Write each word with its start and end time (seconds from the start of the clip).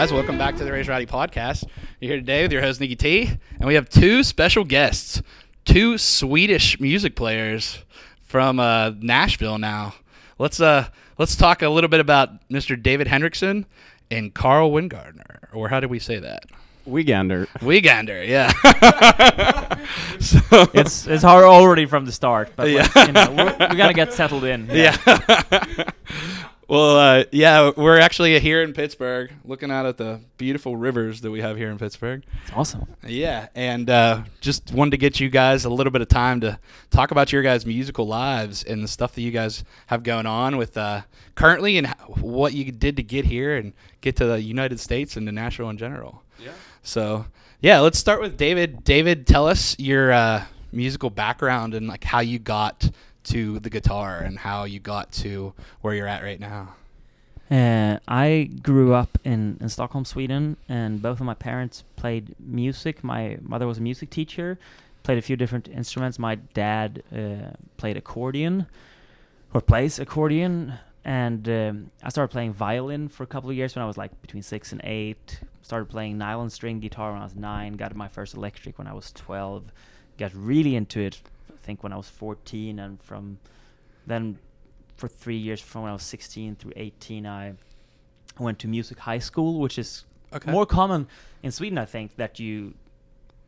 guys? 0.00 0.14
Welcome 0.14 0.38
back 0.38 0.56
to 0.56 0.64
the 0.64 0.72
Raise 0.72 0.88
Rowdy 0.88 1.04
podcast. 1.04 1.64
You're 2.00 2.12
here 2.12 2.16
today 2.20 2.40
with 2.40 2.52
your 2.52 2.62
host 2.62 2.80
Nikki 2.80 2.96
T, 2.96 3.30
and 3.58 3.66
we 3.66 3.74
have 3.74 3.86
two 3.90 4.22
special 4.22 4.64
guests, 4.64 5.20
two 5.66 5.98
Swedish 5.98 6.80
music 6.80 7.14
players 7.14 7.80
from 8.22 8.58
uh, 8.58 8.92
Nashville. 8.98 9.58
Now, 9.58 9.92
let's 10.38 10.58
uh, 10.58 10.88
let's 11.18 11.36
talk 11.36 11.60
a 11.60 11.68
little 11.68 11.88
bit 11.88 12.00
about 12.00 12.48
Mr. 12.48 12.82
David 12.82 13.08
Henriksen 13.08 13.66
and 14.10 14.32
Carl 14.32 14.70
Wingardner, 14.70 15.52
or 15.52 15.68
how 15.68 15.80
did 15.80 15.90
we 15.90 15.98
say 15.98 16.18
that? 16.18 16.46
Wigander. 16.88 17.46
Wigander, 17.58 18.26
yeah. 18.26 18.50
so, 20.18 20.40
It's 20.72 21.06
it's 21.06 21.22
hard 21.22 21.44
already 21.44 21.84
from 21.84 22.06
the 22.06 22.12
start, 22.12 22.52
but 22.56 22.70
Yeah. 22.70 22.88
like, 22.96 23.06
you 23.08 23.12
know, 23.12 23.34
we're, 23.36 23.68
we 23.68 23.76
gotta 23.76 23.92
get 23.92 24.14
settled 24.14 24.44
in. 24.44 24.66
yeah. 24.72 24.96
well, 26.70 26.96
uh, 26.96 27.24
yeah, 27.32 27.72
we're 27.76 27.98
actually 27.98 28.38
here 28.38 28.62
in 28.62 28.72
Pittsburgh, 28.72 29.32
looking 29.44 29.72
out 29.72 29.86
at 29.86 29.96
the 29.96 30.20
beautiful 30.38 30.76
rivers 30.76 31.20
that 31.22 31.30
we 31.32 31.40
have 31.40 31.56
here 31.56 31.68
in 31.68 31.78
Pittsburgh. 31.78 32.22
it's 32.44 32.52
awesome. 32.52 32.86
Yeah, 33.04 33.48
and 33.56 33.90
uh, 33.90 34.22
just 34.40 34.72
wanted 34.72 34.92
to 34.92 34.96
get 34.96 35.18
you 35.18 35.30
guys 35.30 35.64
a 35.64 35.68
little 35.68 35.90
bit 35.90 36.00
of 36.00 36.06
time 36.06 36.40
to 36.42 36.60
talk 36.90 37.10
about 37.10 37.32
your 37.32 37.42
guys' 37.42 37.66
musical 37.66 38.06
lives 38.06 38.62
and 38.62 38.84
the 38.84 38.88
stuff 38.88 39.16
that 39.16 39.22
you 39.22 39.32
guys 39.32 39.64
have 39.88 40.04
going 40.04 40.26
on 40.26 40.56
with 40.56 40.76
uh, 40.76 41.02
currently 41.34 41.76
and 41.76 41.88
what 42.20 42.54
you 42.54 42.70
did 42.70 42.94
to 42.98 43.02
get 43.02 43.24
here 43.24 43.56
and 43.56 43.72
get 44.00 44.14
to 44.16 44.24
the 44.26 44.40
United 44.40 44.78
States 44.78 45.16
and 45.16 45.26
to 45.26 45.32
Nashville 45.32 45.70
in 45.70 45.76
general. 45.76 46.22
Yeah. 46.38 46.52
So, 46.84 47.26
yeah, 47.60 47.80
let's 47.80 47.98
start 47.98 48.20
with 48.20 48.36
David. 48.36 48.84
David, 48.84 49.26
tell 49.26 49.48
us 49.48 49.76
your 49.80 50.12
uh, 50.12 50.44
musical 50.70 51.10
background 51.10 51.74
and 51.74 51.88
like 51.88 52.04
how 52.04 52.20
you 52.20 52.38
got 52.38 52.88
to 53.24 53.58
the 53.60 53.70
guitar 53.70 54.18
and 54.18 54.38
how 54.38 54.64
you 54.64 54.80
got 54.80 55.12
to 55.12 55.52
where 55.80 55.94
you're 55.94 56.06
at 56.06 56.22
right 56.22 56.40
now. 56.40 56.74
Uh, 57.50 57.98
I 58.06 58.48
grew 58.62 58.94
up 58.94 59.18
in, 59.24 59.58
in 59.60 59.68
Stockholm, 59.68 60.04
Sweden, 60.04 60.56
and 60.68 61.02
both 61.02 61.18
of 61.18 61.26
my 61.26 61.34
parents 61.34 61.82
played 61.96 62.36
music. 62.38 63.02
My 63.02 63.38
mother 63.42 63.66
was 63.66 63.78
a 63.78 63.80
music 63.80 64.10
teacher, 64.10 64.56
played 65.02 65.18
a 65.18 65.22
few 65.22 65.34
different 65.36 65.66
instruments. 65.66 66.18
My 66.18 66.36
dad 66.36 67.02
uh, 67.12 67.56
played 67.76 67.96
accordion, 67.96 68.66
or 69.52 69.60
plays 69.60 69.98
accordion, 69.98 70.74
and 71.04 71.48
um, 71.48 71.90
I 72.04 72.10
started 72.10 72.30
playing 72.30 72.52
violin 72.52 73.08
for 73.08 73.24
a 73.24 73.26
couple 73.26 73.50
of 73.50 73.56
years 73.56 73.74
when 73.74 73.82
I 73.82 73.86
was 73.86 73.98
like 73.98 74.22
between 74.22 74.44
six 74.44 74.70
and 74.70 74.80
eight. 74.84 75.40
Started 75.62 75.88
playing 75.88 76.18
nylon 76.18 76.50
string 76.50 76.78
guitar 76.78 77.12
when 77.12 77.20
I 77.20 77.24
was 77.24 77.34
nine. 77.34 77.72
Got 77.72 77.96
my 77.96 78.08
first 78.08 78.34
electric 78.34 78.78
when 78.78 78.86
I 78.86 78.92
was 78.92 79.10
twelve. 79.10 79.72
Got 80.18 80.32
really 80.34 80.76
into 80.76 81.00
it, 81.00 81.20
think, 81.58 81.82
when 81.82 81.92
I 81.92 81.96
was 81.96 82.08
fourteen, 82.08 82.78
and 82.78 83.02
from 83.02 83.38
then 84.06 84.38
for 84.96 85.08
three 85.08 85.36
years 85.36 85.60
from 85.60 85.82
when 85.82 85.90
I 85.90 85.94
was 85.94 86.02
16 86.02 86.56
through 86.56 86.72
18 86.76 87.26
I 87.26 87.54
went 88.38 88.58
to 88.58 88.68
music 88.68 88.98
high 88.98 89.18
school 89.18 89.58
which 89.58 89.78
is 89.78 90.04
Okay. 90.32 90.50
more 90.50 90.66
common 90.66 91.06
in 91.42 91.50
Sweden 91.52 91.78
I 91.78 91.86
think 91.86 92.16
that 92.16 92.38
you 92.38 92.74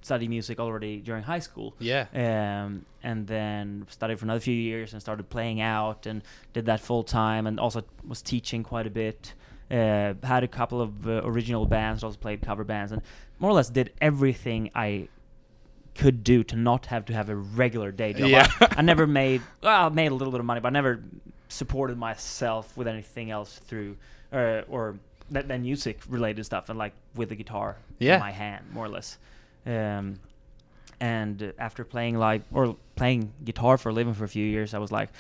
study 0.00 0.28
music 0.28 0.58
already 0.58 1.00
during 1.00 1.23
high 1.25 1.41
school 1.41 1.75
Yeah. 1.78 2.06
um, 2.14 2.86
and 3.03 3.27
then 3.27 3.86
studied 3.91 4.19
for 4.19 4.25
another 4.25 4.41
few 4.41 4.55
years 4.55 4.92
and 4.95 5.00
started 5.03 5.28
playing 5.28 5.61
out 5.61 6.06
and 6.06 6.23
did 6.55 6.64
that 6.67 6.80
full 6.80 7.03
time 7.05 7.47
and 7.47 7.61
also 7.61 7.83
was 8.08 8.23
teaching 8.23 8.62
quite 8.62 8.86
a 8.86 8.91
bit 8.91 9.34
uh, 9.70 10.14
had 10.23 10.42
a 10.42 10.48
couple 10.48 10.80
of 10.80 11.07
uh, 11.07 11.20
original 11.24 11.67
bands 11.67 12.02
also 12.02 12.17
played 12.17 12.41
cover 12.41 12.64
bands 12.64 12.92
and 12.92 13.02
more 13.39 13.51
or 13.51 13.55
less 13.55 13.68
did 13.68 13.92
everything 14.01 14.70
I 14.74 15.08
could 15.95 16.25
do 16.25 16.42
to 16.45 16.57
not 16.57 16.86
have 16.86 17.05
to 17.07 17.13
have 17.13 17.29
a 17.29 17.36
regular 17.36 17.92
day 17.92 18.13
job. 18.13 18.29
Yeah. 18.29 18.48
I, 18.61 18.75
I 18.79 18.83
never 18.83 19.07
made 19.23 19.42
well, 19.63 19.86
I 19.86 19.89
made 19.91 20.11
a 20.11 20.14
little 20.14 20.33
bit 20.33 20.41
of 20.41 20.47
money, 20.47 20.61
but 20.61 20.69
I 20.69 20.70
never 20.73 21.03
supported 21.48 21.98
myself 21.98 22.75
with 22.77 22.89
anything 22.89 23.30
else 23.30 23.58
through 23.67 23.97
uh, 24.33 24.63
or 24.69 24.97
that 25.30 25.48
than 25.48 25.63
music 25.63 26.01
related 26.08 26.45
stuff 26.45 26.69
and 26.70 26.79
like 26.79 26.92
with 27.14 27.29
the 27.29 27.35
guitar 27.36 27.77
Yeah. 27.98 28.14
in 28.14 28.20
my 28.20 28.30
hand, 28.30 28.64
more 28.73 28.86
or 28.86 28.89
less. 28.89 29.19
Um, 29.67 30.19
and 31.01 31.53
after 31.58 31.85
playing 31.85 32.17
like 32.19 32.42
or 32.53 32.77
playing 32.97 33.33
guitar 33.45 33.77
for 33.79 33.91
a 33.91 33.92
living 33.92 34.14
for 34.14 34.24
a 34.24 34.29
few 34.29 34.45
years, 34.47 34.73
I 34.74 34.79
was 34.79 34.92
like, 34.92 35.11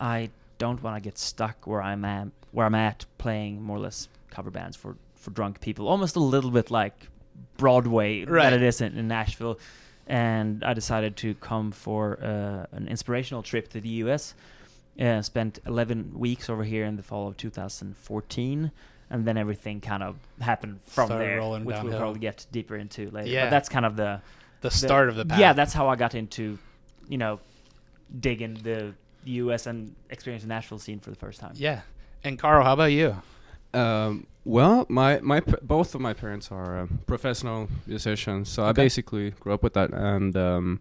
I 0.00 0.30
don't 0.58 0.82
want 0.82 0.96
to 0.96 1.00
get 1.00 1.18
stuck 1.18 1.66
where 1.66 1.82
I'm 1.82 2.04
at, 2.04 2.28
where 2.52 2.66
I'm 2.66 2.74
at 2.74 3.04
playing 3.18 3.62
more 3.62 3.76
or 3.76 3.80
less 3.80 4.08
cover 4.30 4.50
bands 4.50 4.76
for 4.76 4.96
for 5.16 5.30
drunk 5.30 5.60
people, 5.60 5.88
almost 5.88 6.16
a 6.16 6.20
little 6.20 6.50
bit 6.50 6.70
like 6.70 7.08
Broadway 7.56 8.24
Right. 8.24 8.44
that 8.44 8.52
it 8.52 8.62
is 8.62 8.80
in, 8.80 8.96
in 8.98 9.08
Nashville. 9.08 9.58
And 10.06 10.62
I 10.64 10.74
decided 10.74 11.16
to 11.18 11.34
come 11.34 11.72
for 11.72 12.18
uh, 12.22 12.66
an 12.76 12.88
inspirational 12.88 13.42
trip 13.42 13.68
to 13.70 13.80
the 13.80 13.88
U.S. 14.04 14.34
Uh, 15.00 15.22
spent 15.22 15.58
11 15.66 16.12
weeks 16.14 16.50
over 16.50 16.62
here 16.64 16.84
in 16.84 16.96
the 16.96 17.02
fall 17.02 17.26
of 17.28 17.36
2014, 17.36 18.70
and 19.10 19.24
then 19.26 19.36
everything 19.36 19.80
kind 19.80 20.02
of 20.02 20.16
happened 20.40 20.80
from 20.86 21.06
Started 21.06 21.24
there, 21.28 21.38
rolling 21.38 21.64
which 21.64 21.76
we'll 21.82 21.98
probably 21.98 22.20
get 22.20 22.46
deeper 22.52 22.76
into 22.76 23.10
later. 23.10 23.28
Yeah. 23.28 23.46
But 23.46 23.50
that's 23.50 23.68
kind 23.68 23.86
of 23.86 23.96
the 23.96 24.20
The 24.60 24.70
start 24.70 25.08
of 25.08 25.16
the 25.16 25.24
path. 25.24 25.38
yeah, 25.38 25.52
that's 25.52 25.72
how 25.72 25.88
I 25.88 25.96
got 25.96 26.14
into, 26.14 26.58
you 27.08 27.18
know, 27.18 27.40
digging 28.20 28.54
the 28.62 28.92
U.S. 29.24 29.66
and 29.66 29.94
experiencing 30.10 30.48
the 30.48 30.54
Nashville 30.54 30.78
scene 30.78 31.00
for 31.00 31.10
the 31.10 31.16
first 31.16 31.40
time. 31.40 31.52
Yeah. 31.56 31.80
And 32.22 32.38
Carl, 32.38 32.62
how 32.64 32.74
about 32.74 32.92
you? 32.92 33.16
Um, 33.72 34.26
well, 34.44 34.86
my 34.88 35.20
my 35.20 35.40
both 35.62 35.94
of 35.94 36.00
my 36.00 36.12
parents 36.12 36.50
are 36.50 36.80
uh, 36.80 36.86
professional 37.06 37.68
musicians, 37.86 38.48
so 38.48 38.64
I 38.64 38.72
basically 38.72 39.30
grew 39.30 39.54
up 39.54 39.62
with 39.62 39.74
that 39.74 39.90
and 39.92 40.36
um, 40.36 40.80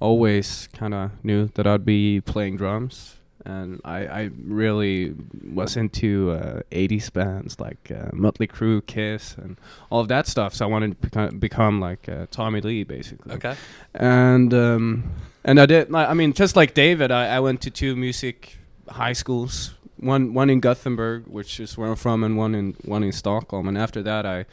always 0.00 0.68
kind 0.72 0.94
of 0.94 1.10
knew 1.24 1.48
that 1.54 1.66
I'd 1.66 1.84
be 1.84 2.20
playing 2.20 2.56
drums. 2.56 3.14
And 3.44 3.80
I, 3.82 4.06
I 4.06 4.30
really 4.44 5.14
was 5.54 5.76
into 5.76 6.32
uh, 6.32 6.60
80s 6.70 7.10
bands 7.10 7.58
like 7.58 7.90
uh, 7.90 8.10
Mötley 8.10 8.46
Crüe, 8.46 8.84
Kiss, 8.84 9.36
and 9.38 9.56
all 9.90 10.00
of 10.00 10.08
that 10.08 10.26
stuff. 10.26 10.54
So 10.54 10.66
I 10.66 10.68
wanted 10.68 11.00
to 11.00 11.08
become, 11.08 11.38
become 11.38 11.80
like 11.80 12.08
uh, 12.08 12.26
Tommy 12.30 12.60
Lee, 12.60 12.84
basically. 12.84 13.32
Okay. 13.34 13.54
and 13.94 14.52
um, 14.52 15.12
and 15.44 15.58
I 15.60 15.66
did. 15.66 15.94
I 15.94 16.12
mean, 16.14 16.34
just 16.34 16.56
like 16.56 16.74
David, 16.74 17.10
I, 17.10 17.36
I 17.36 17.40
went 17.40 17.62
to 17.62 17.70
two 17.70 17.96
music 17.96 18.58
high 18.88 19.14
schools. 19.14 19.74
One 20.00 20.32
one 20.34 20.50
in 20.50 20.60
Gothenburg, 20.60 21.26
which 21.26 21.60
is 21.60 21.76
where 21.76 21.88
I'm 21.90 21.96
from, 21.96 22.22
and 22.24 22.36
one 22.36 22.54
in 22.54 22.76
one 22.84 23.02
in 23.02 23.12
Stockholm. 23.12 23.68
And 23.68 23.76
after 23.76 24.02
that, 24.02 24.24
I 24.26 24.46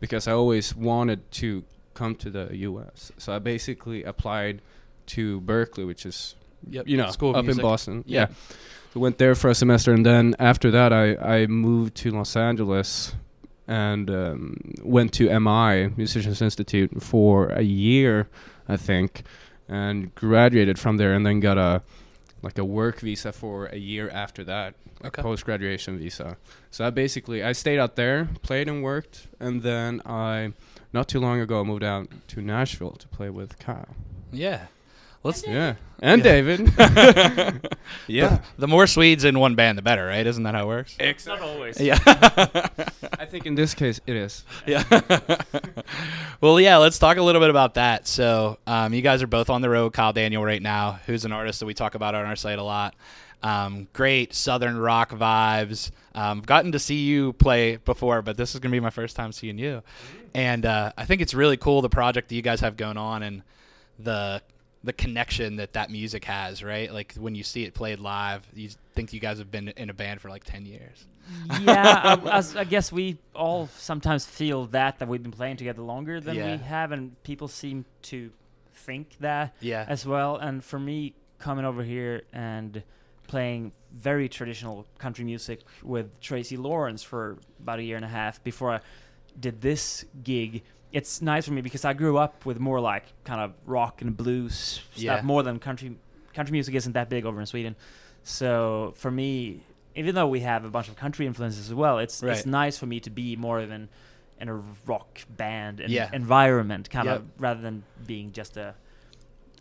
because 0.00 0.26
I 0.28 0.32
always 0.32 0.74
wanted 0.76 1.30
to 1.32 1.64
come 1.94 2.14
to 2.16 2.30
the 2.30 2.48
U.S., 2.58 3.10
so 3.18 3.34
I 3.34 3.38
basically 3.40 4.04
applied 4.04 4.60
to 5.06 5.40
Berklee, 5.40 5.86
which 5.86 6.06
is 6.06 6.34
Yep. 6.70 6.88
you 6.88 6.96
know 6.96 7.10
School 7.10 7.36
up 7.36 7.44
Music. 7.44 7.62
in 7.62 7.68
Boston. 7.70 8.04
Yeah. 8.06 8.20
Yeah. 8.20 8.34
So 8.92 9.00
went 9.00 9.18
there 9.18 9.34
for 9.34 9.48
a 9.50 9.54
semester, 9.54 9.92
and 9.92 10.04
then 10.04 10.34
after 10.40 10.70
that, 10.72 10.92
I 10.92 11.14
I 11.16 11.46
moved 11.46 11.94
to 12.02 12.10
Los 12.10 12.34
Angeles 12.36 13.14
and 13.68 14.10
um, 14.10 14.56
went 14.82 15.12
to 15.12 15.28
MI 15.38 15.88
Musicians 15.96 16.40
Institute 16.42 17.02
for 17.02 17.48
a 17.50 17.60
year, 17.62 18.28
I 18.68 18.76
think, 18.78 19.22
and 19.68 20.12
graduated 20.14 20.78
from 20.78 20.96
there, 20.96 21.12
and 21.12 21.24
then 21.26 21.38
got 21.40 21.58
a 21.58 21.82
like 22.42 22.58
a 22.58 22.64
work 22.64 23.00
visa 23.00 23.32
for 23.32 23.66
a 23.66 23.76
year 23.76 24.08
after 24.10 24.44
that, 24.44 24.74
Okay. 25.04 25.22
post 25.22 25.44
graduation 25.44 25.98
visa. 25.98 26.36
So 26.70 26.84
I 26.86 26.90
basically 26.90 27.42
I 27.42 27.52
stayed 27.52 27.78
out 27.78 27.96
there, 27.96 28.28
played 28.42 28.68
and 28.68 28.82
worked, 28.82 29.28
and 29.40 29.62
then 29.62 30.00
I 30.06 30.52
not 30.92 31.08
too 31.08 31.20
long 31.20 31.40
ago 31.40 31.64
moved 31.64 31.82
out 31.84 32.08
to 32.28 32.40
Nashville 32.42 32.92
to 32.92 33.08
play 33.08 33.30
with 33.30 33.58
Kyle. 33.58 33.94
Yeah. 34.32 34.66
Let's 35.22 35.46
Yeah, 35.46 35.74
and 36.00 36.24
Yeah. 36.24 36.32
David. 36.32 36.60
yeah. 38.06 38.28
The, 38.28 38.42
the 38.58 38.68
more 38.68 38.86
Swedes 38.86 39.24
in 39.24 39.38
one 39.38 39.54
band, 39.56 39.76
the 39.76 39.82
better, 39.82 40.06
right? 40.06 40.26
Isn't 40.26 40.44
that 40.44 40.54
how 40.54 40.64
it 40.64 40.66
works? 40.66 40.96
Not 41.26 41.40
always. 41.40 41.80
Yeah. 41.80 41.98
I 43.18 43.26
think 43.26 43.46
in 43.46 43.54
this 43.54 43.74
case 43.74 44.00
it 44.06 44.14
is. 44.14 44.44
yeah. 44.66 44.84
well, 46.40 46.60
yeah. 46.60 46.76
Let's 46.76 46.98
talk 46.98 47.16
a 47.16 47.22
little 47.22 47.40
bit 47.40 47.50
about 47.50 47.74
that. 47.74 48.06
So, 48.06 48.58
um, 48.66 48.94
you 48.94 49.02
guys 49.02 49.22
are 49.22 49.26
both 49.26 49.50
on 49.50 49.60
the 49.60 49.68
road. 49.68 49.92
Kyle 49.92 50.12
Daniel 50.12 50.44
right 50.44 50.62
now, 50.62 51.00
who's 51.06 51.24
an 51.24 51.32
artist 51.32 51.60
that 51.60 51.66
we 51.66 51.74
talk 51.74 51.94
about 51.96 52.14
on 52.14 52.24
our 52.24 52.36
site 52.36 52.58
a 52.58 52.62
lot. 52.62 52.94
Um, 53.42 53.86
great 53.92 54.34
southern 54.34 54.78
rock 54.78 55.10
vibes. 55.10 55.90
Um, 56.14 56.38
I've 56.38 56.46
gotten 56.46 56.72
to 56.72 56.78
see 56.78 57.04
you 57.04 57.32
play 57.34 57.76
before, 57.76 58.22
but 58.22 58.36
this 58.36 58.54
is 58.54 58.60
gonna 58.60 58.72
be 58.72 58.80
my 58.80 58.90
first 58.90 59.14
time 59.14 59.30
seeing 59.30 59.58
you, 59.58 59.82
and 60.34 60.66
uh, 60.66 60.92
I 60.96 61.04
think 61.04 61.22
it's 61.22 61.34
really 61.34 61.56
cool 61.56 61.80
the 61.80 61.88
project 61.88 62.30
that 62.30 62.34
you 62.34 62.42
guys 62.42 62.60
have 62.60 62.76
going 62.76 62.96
on 62.96 63.22
and 63.22 63.42
the 64.00 64.42
the 64.84 64.92
connection 64.92 65.56
that 65.56 65.72
that 65.72 65.90
music 65.90 66.24
has, 66.24 66.62
right? 66.62 66.92
Like 66.92 67.14
when 67.18 67.34
you 67.34 67.42
see 67.42 67.64
it 67.64 67.74
played 67.74 67.98
live, 67.98 68.46
you 68.54 68.70
think 68.94 69.12
you 69.12 69.20
guys 69.20 69.38
have 69.38 69.50
been 69.50 69.68
in 69.68 69.90
a 69.90 69.94
band 69.94 70.20
for 70.20 70.28
like 70.28 70.44
ten 70.44 70.64
years. 70.66 71.06
yeah, 71.60 72.18
I, 72.24 72.38
I- 72.38 72.42
I 72.60 72.64
guess 72.64 72.90
we 72.92 73.18
all 73.34 73.68
sometimes 73.76 74.24
feel 74.24 74.66
that 74.66 74.98
that 75.00 75.08
we've 75.08 75.22
been 75.22 75.32
playing 75.32 75.56
together 75.56 75.82
longer 75.82 76.20
than 76.20 76.36
Yeah. 76.36 76.52
we 76.56 76.62
have, 76.62 76.92
and 76.92 77.20
people 77.22 77.48
seem 77.48 77.84
to 78.02 78.30
think 78.72 79.16
that 79.20 79.54
Yeah. 79.60 79.84
as 79.88 80.06
well. 80.06 80.36
And 80.36 80.64
for 80.64 80.78
me, 80.78 81.14
coming 81.38 81.64
over 81.64 81.82
here 81.82 82.22
and 82.32 82.82
playing 83.26 83.72
very 83.92 84.28
traditional 84.28 84.86
country 84.98 85.24
music 85.24 85.60
with 85.82 86.20
Tracy 86.20 86.56
Lawrence 86.56 87.02
for 87.02 87.38
about 87.60 87.78
a 87.78 87.82
year 87.82 87.96
and 87.96 88.04
a 88.04 88.08
half 88.08 88.42
before 88.44 88.70
I 88.74 88.80
did 89.38 89.60
this 89.60 90.04
gig. 90.22 90.62
It's 90.92 91.20
nice 91.20 91.44
for 91.46 91.52
me 91.52 91.60
because 91.60 91.84
I 91.84 91.92
grew 91.92 92.16
up 92.16 92.46
with 92.46 92.58
more 92.58 92.80
like 92.80 93.04
kind 93.24 93.40
of 93.40 93.52
rock 93.66 94.00
and 94.02 94.16
blues 94.16 94.80
Yeah. 94.94 95.14
stuff 95.16 95.24
more 95.24 95.42
than 95.42 95.58
country. 95.58 95.96
Country 96.34 96.52
music 96.52 96.74
isn't 96.74 96.92
that 96.92 97.08
big 97.08 97.26
over 97.26 97.40
in 97.40 97.46
Sweden, 97.46 97.74
so 98.22 98.92
for 98.96 99.10
me, 99.10 99.60
even 99.96 100.14
though 100.14 100.28
we 100.28 100.40
have 100.40 100.64
a 100.64 100.70
bunch 100.70 100.88
of 100.88 100.96
country 100.96 101.26
influences 101.26 101.68
as 101.68 101.74
well, 101.74 101.98
it's 101.98 102.22
Right. 102.22 102.36
it's 102.36 102.46
nice 102.46 102.78
for 102.78 102.86
me 102.86 103.00
to 103.00 103.10
be 103.10 103.36
more 103.36 103.58
of 103.60 103.70
an 103.70 103.88
in 104.40 104.48
a 104.48 104.54
rock 104.86 105.20
band 105.36 105.82
Yeah. 105.88 106.08
environment, 106.12 106.88
kind 106.90 107.06
Yep. 107.06 107.16
of 107.16 107.26
rather 107.38 107.60
than 107.60 107.82
being 108.06 108.30
just 108.32 108.56
a 108.56 108.74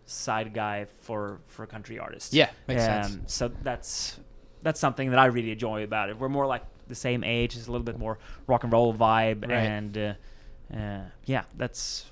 side 0.05 0.53
guy 0.53 0.85
for 1.01 1.39
for 1.47 1.63
a 1.63 1.67
country 1.67 1.99
artist. 1.99 2.33
Yeah, 2.33 2.49
makes 2.67 2.83
sense. 2.83 3.13
Um, 3.15 3.21
So 3.25 3.47
that's 3.63 4.19
that's 4.61 4.79
something 4.79 5.09
that 5.09 5.19
I 5.19 5.25
really 5.25 5.51
enjoy 5.51 5.83
about 5.83 6.09
it. 6.09 6.17
We're 6.19 6.29
more 6.29 6.45
like 6.45 6.63
the 6.87 6.95
same 6.95 7.23
age. 7.23 7.55
It's 7.57 7.67
a 7.67 7.71
little 7.71 7.85
bit 7.85 7.97
more 7.97 8.17
rock 8.47 8.63
and 8.63 8.71
roll 8.71 8.93
vibe, 8.93 9.41
Right. 9.43 9.51
and 9.51 9.97
uh, 9.97 10.13
uh, 10.73 11.01
yeah, 11.25 11.43
that's. 11.57 12.11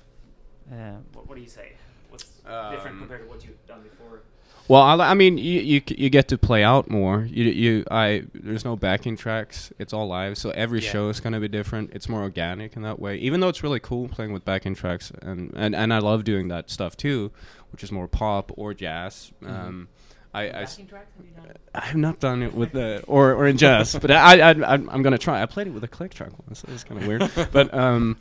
Uh, 0.70 0.96
what, 1.12 1.28
what 1.28 1.34
do 1.36 1.40
you 1.42 1.48
say? 1.48 1.72
What's 2.10 2.24
different 2.24 2.86
Um, 2.96 2.98
compared 3.00 3.22
to 3.22 3.28
what 3.28 3.44
you've 3.44 3.64
done 3.66 3.82
before? 3.82 4.20
Well, 4.68 4.82
I, 4.82 5.10
I 5.10 5.14
mean, 5.14 5.38
you, 5.38 5.60
you 5.60 5.80
you 5.86 6.10
get 6.10 6.26
to 6.28 6.38
play 6.38 6.64
out 6.64 6.90
more. 6.90 7.24
You 7.30 7.44
you 7.44 7.84
I 7.88 8.24
there's 8.34 8.64
no 8.64 8.74
backing 8.74 9.16
tracks. 9.16 9.72
It's 9.78 9.92
all 9.92 10.08
live, 10.08 10.36
so 10.38 10.50
every 10.50 10.80
Yeah. 10.80 10.90
show 10.90 11.08
is 11.08 11.20
gonna 11.20 11.38
be 11.38 11.46
different. 11.46 11.90
It's 11.92 12.08
more 12.08 12.22
organic 12.22 12.74
in 12.74 12.82
that 12.82 12.98
way. 12.98 13.16
Even 13.18 13.38
though 13.38 13.48
it's 13.48 13.62
really 13.62 13.78
cool 13.78 14.08
playing 14.08 14.32
with 14.32 14.44
backing 14.44 14.74
tracks, 14.74 15.12
and 15.22 15.52
and, 15.54 15.76
and 15.76 15.94
I 15.94 15.98
love 15.98 16.24
doing 16.24 16.48
that 16.48 16.68
stuff 16.68 16.96
too, 16.96 17.30
which 17.70 17.84
is 17.84 17.92
more 17.92 18.08
pop 18.08 18.50
or 18.56 18.74
jazz. 18.74 19.30
Mhm. 19.40 19.48
Um, 19.50 19.88
I, 20.36 20.42
I 20.42 20.62
s- 20.62 20.74
Backing 20.76 20.88
tracks, 20.88 21.10
have 21.16 21.26
you 21.26 21.32
done? 21.32 21.56
I 21.74 21.80
have 21.86 21.96
not 21.96 22.20
done 22.20 22.42
it 22.42 22.54
with 22.54 22.72
the 22.72 23.02
or 23.06 23.32
or 23.34 23.46
in 23.46 23.56
jazz, 23.58 23.94
but 24.00 24.10
I, 24.10 24.40
I 24.40 24.50
I'm, 24.50 24.88
I'm 24.90 25.02
gonna 25.02 25.18
try. 25.18 25.42
I 25.42 25.46
played 25.46 25.66
it 25.66 25.70
with 25.70 25.84
a 25.84 25.88
click 25.88 26.12
track 26.14 26.30
once. 26.46 26.64
It's 26.68 26.84
kind 26.84 27.00
of 27.00 27.06
weird, 27.06 27.30
but 27.52 27.72
um, 27.74 28.16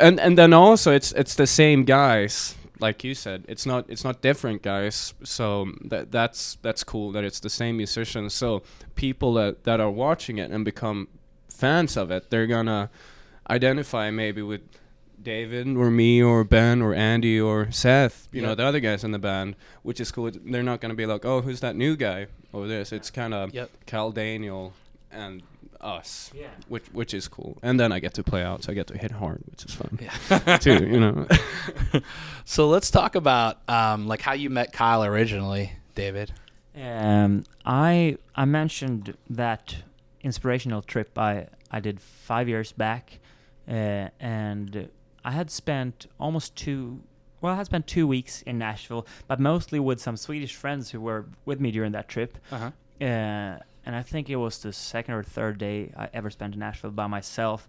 and 0.00 0.18
and 0.20 0.36
then 0.36 0.52
also 0.52 0.92
it's 0.92 1.12
it's 1.12 1.34
the 1.34 1.46
same 1.46 1.84
guys, 1.84 2.54
like 2.80 3.02
you 3.04 3.14
said. 3.14 3.44
It's 3.48 3.66
not 3.66 3.86
it's 3.88 4.04
not 4.04 4.22
different 4.22 4.62
guys. 4.62 5.14
So 5.24 5.72
that 5.84 6.10
that's 6.12 6.58
that's 6.62 6.84
cool 6.84 7.12
that 7.12 7.24
it's 7.24 7.40
the 7.40 7.50
same 7.50 7.76
musicians. 7.76 8.34
So 8.34 8.62
people 8.94 9.34
that 9.34 9.64
that 9.64 9.80
are 9.80 9.90
watching 9.90 10.38
it 10.38 10.50
and 10.50 10.64
become 10.64 11.08
fans 11.48 11.96
of 11.96 12.10
it, 12.10 12.30
they're 12.30 12.46
gonna 12.46 12.90
identify 13.50 14.10
maybe 14.10 14.42
with 14.42 14.60
David 15.26 15.66
or 15.76 15.90
me 15.90 16.22
or 16.22 16.44
Ben 16.44 16.80
or 16.80 16.94
Andy 16.94 17.40
or 17.40 17.68
Seth, 17.72 18.28
you 18.30 18.40
know, 18.40 18.54
the 18.54 18.64
other 18.64 18.78
guys 18.78 19.02
in 19.02 19.10
the 19.10 19.18
band, 19.18 19.56
which 19.82 19.98
is 20.00 20.12
cool. 20.12 20.30
They're 20.32 20.62
not 20.62 20.80
going 20.80 20.90
to 20.90 20.96
be 20.96 21.04
like, 21.04 21.24
oh, 21.24 21.40
who's 21.40 21.58
that 21.60 21.74
new 21.74 21.96
guy 21.96 22.28
over 22.54 22.68
this? 22.68 22.92
It's 22.92 23.10
kind 23.10 23.34
of 23.34 23.52
Yep. 23.52 23.70
Kyle 23.88 24.12
Daniel 24.12 24.72
and 25.10 25.42
us, 25.80 26.30
Yeah. 26.32 26.46
which 26.68 26.86
which 26.92 27.12
is 27.12 27.26
cool. 27.26 27.58
And 27.60 27.78
then 27.80 27.90
I 27.90 27.98
get 27.98 28.14
to 28.14 28.22
play 28.22 28.44
out, 28.44 28.62
so 28.62 28.70
I 28.70 28.74
get 28.76 28.86
to 28.86 28.96
hit 28.96 29.10
hard, 29.10 29.42
which 29.50 29.64
is 29.64 29.74
fun 29.74 29.98
Yeah. 30.00 30.56
too, 30.66 30.86
you 30.86 31.00
know. 31.00 31.26
so 32.44 32.68
let's 32.68 32.90
talk 32.92 33.16
about 33.16 33.58
um, 33.68 34.06
like 34.06 34.22
how 34.22 34.32
you 34.34 34.48
met 34.48 34.72
Kyle 34.72 35.04
originally, 35.04 35.72
David. 35.96 36.32
Um, 36.80 37.42
I 37.64 38.16
I 38.36 38.44
mentioned 38.44 39.16
that 39.30 39.74
inspirational 40.22 40.82
trip 40.82 41.18
I 41.18 41.48
I 41.70 41.80
did 41.80 42.00
five 42.00 42.48
years 42.48 42.70
back, 42.70 43.18
uh, 43.68 44.08
and 44.20 44.88
I 45.26 45.32
had 45.32 45.50
spent 45.50 46.06
almost 46.18 46.54
two. 46.56 47.00
Well, 47.40 47.52
I 47.54 47.56
had 47.56 47.66
spent 47.66 47.86
two 47.86 48.06
weeks 48.06 48.42
in 48.42 48.56
Nashville, 48.58 49.06
but 49.28 49.38
mostly 49.40 49.78
with 49.80 50.00
some 50.00 50.16
Swedish 50.16 50.54
friends 50.54 50.90
who 50.92 51.00
were 51.00 51.26
with 51.44 51.60
me 51.60 51.70
during 51.70 51.92
that 51.92 52.08
trip. 52.08 52.38
Uh-huh. 52.50 52.70
Uh, 53.00 53.58
and 53.86 53.94
I 53.94 54.02
think 54.02 54.30
it 54.30 54.36
was 54.36 54.58
the 54.58 54.72
second 54.72 55.14
or 55.14 55.22
third 55.22 55.58
day 55.58 55.92
I 55.96 56.08
ever 56.14 56.30
spent 56.30 56.54
in 56.54 56.60
Nashville 56.60 56.92
by 56.92 57.06
myself. 57.08 57.68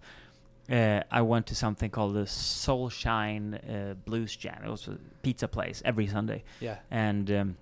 Uh, 0.70 1.00
I 1.10 1.20
went 1.22 1.46
to 1.48 1.54
something 1.54 1.90
called 1.90 2.14
the 2.14 2.26
Soulshine 2.26 3.54
uh, 3.68 3.94
Blues 3.94 4.36
Jam. 4.36 4.62
It 4.64 4.70
was 4.70 4.88
a 4.88 4.98
pizza 5.22 5.48
place 5.48 5.82
every 5.84 6.06
Sunday 6.06 6.44
Yeah. 6.60 6.76
and 6.90 7.30
um, 7.30 7.56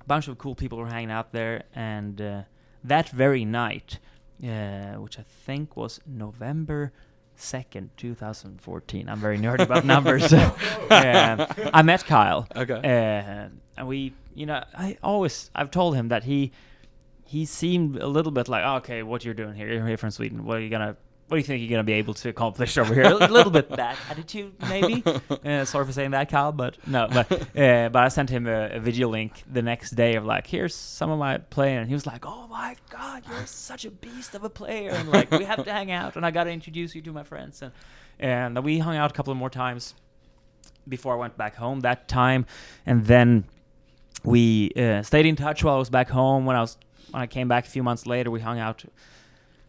a 0.00 0.04
bunch 0.04 0.28
of 0.28 0.38
cool 0.38 0.54
people 0.54 0.78
were 0.78 0.88
hanging 0.88 1.10
out 1.10 1.32
there. 1.32 1.64
And 1.74 2.20
uh, 2.20 2.42
that 2.84 3.08
very 3.10 3.44
night, 3.44 3.98
uh, 4.44 4.94
which 5.04 5.18
I 5.18 5.22
think 5.46 5.76
was 5.76 6.00
November 6.06 6.92
second, 7.36 7.90
two 7.96 8.14
thousand 8.14 8.60
fourteen. 8.60 9.08
I'm 9.08 9.18
very 9.18 9.38
nerdy 9.38 9.60
about 9.62 9.84
numbers. 9.84 10.32
Um, 10.92 11.46
I 11.72 11.80
met 11.82 12.04
Kyle, 12.04 12.46
Okay. 12.54 12.74
uh, 12.74 13.48
and 13.78 13.86
we, 13.88 14.12
you 14.34 14.44
know, 14.44 14.62
I 14.76 14.98
always 15.02 15.50
I've 15.54 15.70
told 15.70 15.94
him 15.96 16.08
that 16.08 16.24
he 16.24 16.52
he 17.24 17.46
seemed 17.46 17.96
a 17.96 18.06
little 18.06 18.32
bit 18.32 18.46
like, 18.48 18.62
okay, 18.82 19.02
what 19.02 19.24
you're 19.24 19.32
doing 19.32 19.54
here? 19.54 19.68
You're 19.72 19.86
here 19.86 19.96
from 19.96 20.10
Sweden. 20.10 20.44
What 20.44 20.58
are 20.58 20.60
you 20.60 20.68
gonna? 20.68 20.96
What 21.32 21.36
do 21.36 21.40
you 21.40 21.46
think 21.46 21.62
you're 21.62 21.70
gonna 21.70 21.82
be 21.82 21.94
able 21.94 22.12
to 22.12 22.28
accomplish 22.28 22.76
over 22.76 22.92
here? 22.92 23.04
a 23.04 23.14
little 23.14 23.50
bit 23.50 23.70
that 23.70 23.96
attitude, 24.10 24.52
maybe. 24.68 25.02
Uh, 25.42 25.64
sorry 25.64 25.86
for 25.86 25.92
saying 25.92 26.10
that, 26.10 26.28
Kyle, 26.28 26.52
but 26.52 26.76
no. 26.86 27.08
But 27.10 27.32
uh, 27.32 27.88
but 27.88 27.96
I 27.96 28.08
sent 28.08 28.28
him 28.28 28.46
a, 28.46 28.72
a 28.72 28.80
video 28.80 29.08
link 29.08 29.42
the 29.50 29.62
next 29.62 29.92
day 29.92 30.14
of 30.16 30.26
like, 30.26 30.46
here's 30.46 30.74
some 30.74 31.10
of 31.10 31.18
my 31.18 31.38
playing, 31.38 31.78
and 31.78 31.88
he 31.88 31.94
was 31.94 32.06
like, 32.06 32.26
oh 32.26 32.46
my 32.48 32.76
god, 32.90 33.22
you're 33.26 33.46
such 33.46 33.86
a 33.86 33.90
beast 33.90 34.34
of 34.34 34.44
a 34.44 34.50
player, 34.50 34.90
and 34.90 35.08
like 35.08 35.30
we 35.30 35.44
have 35.44 35.64
to 35.64 35.72
hang 35.72 35.90
out, 35.90 36.16
and 36.16 36.26
I 36.26 36.30
gotta 36.30 36.50
introduce 36.50 36.94
you 36.94 37.00
to 37.00 37.12
my 37.12 37.22
friends, 37.22 37.62
and 37.62 37.72
and 38.20 38.62
we 38.62 38.78
hung 38.78 38.96
out 38.96 39.10
a 39.10 39.14
couple 39.14 39.32
of 39.32 39.38
more 39.38 39.50
times 39.50 39.94
before 40.86 41.14
I 41.14 41.16
went 41.16 41.38
back 41.38 41.56
home 41.56 41.80
that 41.80 42.08
time, 42.08 42.44
and 42.84 43.06
then 43.06 43.44
we 44.22 44.70
uh, 44.76 45.00
stayed 45.00 45.24
in 45.24 45.36
touch 45.36 45.64
while 45.64 45.76
I 45.76 45.78
was 45.78 45.88
back 45.88 46.10
home. 46.10 46.44
When 46.44 46.56
I 46.56 46.60
was 46.60 46.76
when 47.10 47.22
I 47.22 47.26
came 47.26 47.48
back 47.48 47.66
a 47.66 47.70
few 47.70 47.82
months 47.82 48.06
later, 48.06 48.30
we 48.30 48.40
hung 48.40 48.58
out 48.58 48.84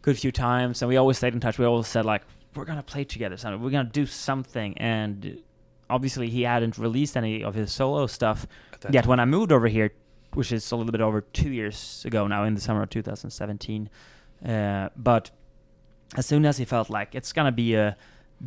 good 0.04 0.20
few 0.20 0.32
times, 0.32 0.84
and 0.84 0.90
we 0.90 0.98
always 0.98 1.18
stayed 1.18 1.34
in 1.34 1.40
touch. 1.40 1.58
We 1.58 1.66
always 1.66 1.88
said 1.88 2.06
like 2.06 2.22
we're 2.56 2.66
gonna 2.66 2.84
play 2.84 3.04
together, 3.04 3.36
something. 3.38 3.60
We're 3.64 3.72
gonna 3.72 3.90
do 3.90 4.06
something, 4.06 4.78
and 4.78 5.42
obviously 5.90 6.30
he 6.30 6.44
hadn't 6.44 6.78
released 6.78 7.18
any 7.18 7.44
of 7.44 7.56
his 7.56 7.72
solo 7.72 8.06
stuff 8.06 8.46
yet. 8.94 9.08
When 9.08 9.20
I 9.20 9.26
moved 9.26 9.52
over 9.52 9.68
here, 9.68 9.92
which 10.34 10.52
is 10.52 10.72
a 10.72 10.76
little 10.76 10.92
bit 10.92 11.02
over 11.02 11.22
two 11.22 11.50
years 11.52 12.04
ago 12.06 12.28
now, 12.28 12.44
in 12.44 12.54
the 12.54 12.62
summer 12.62 12.84
of 12.84 12.90
2017, 12.92 13.90
uh, 14.46 14.90
but 14.96 15.32
as 16.16 16.26
soon 16.28 16.46
as 16.46 16.58
he 16.58 16.66
felt 16.66 16.90
like 16.90 17.16
it's 17.16 17.34
gonna 17.34 17.52
be 17.52 17.74
a 17.74 17.98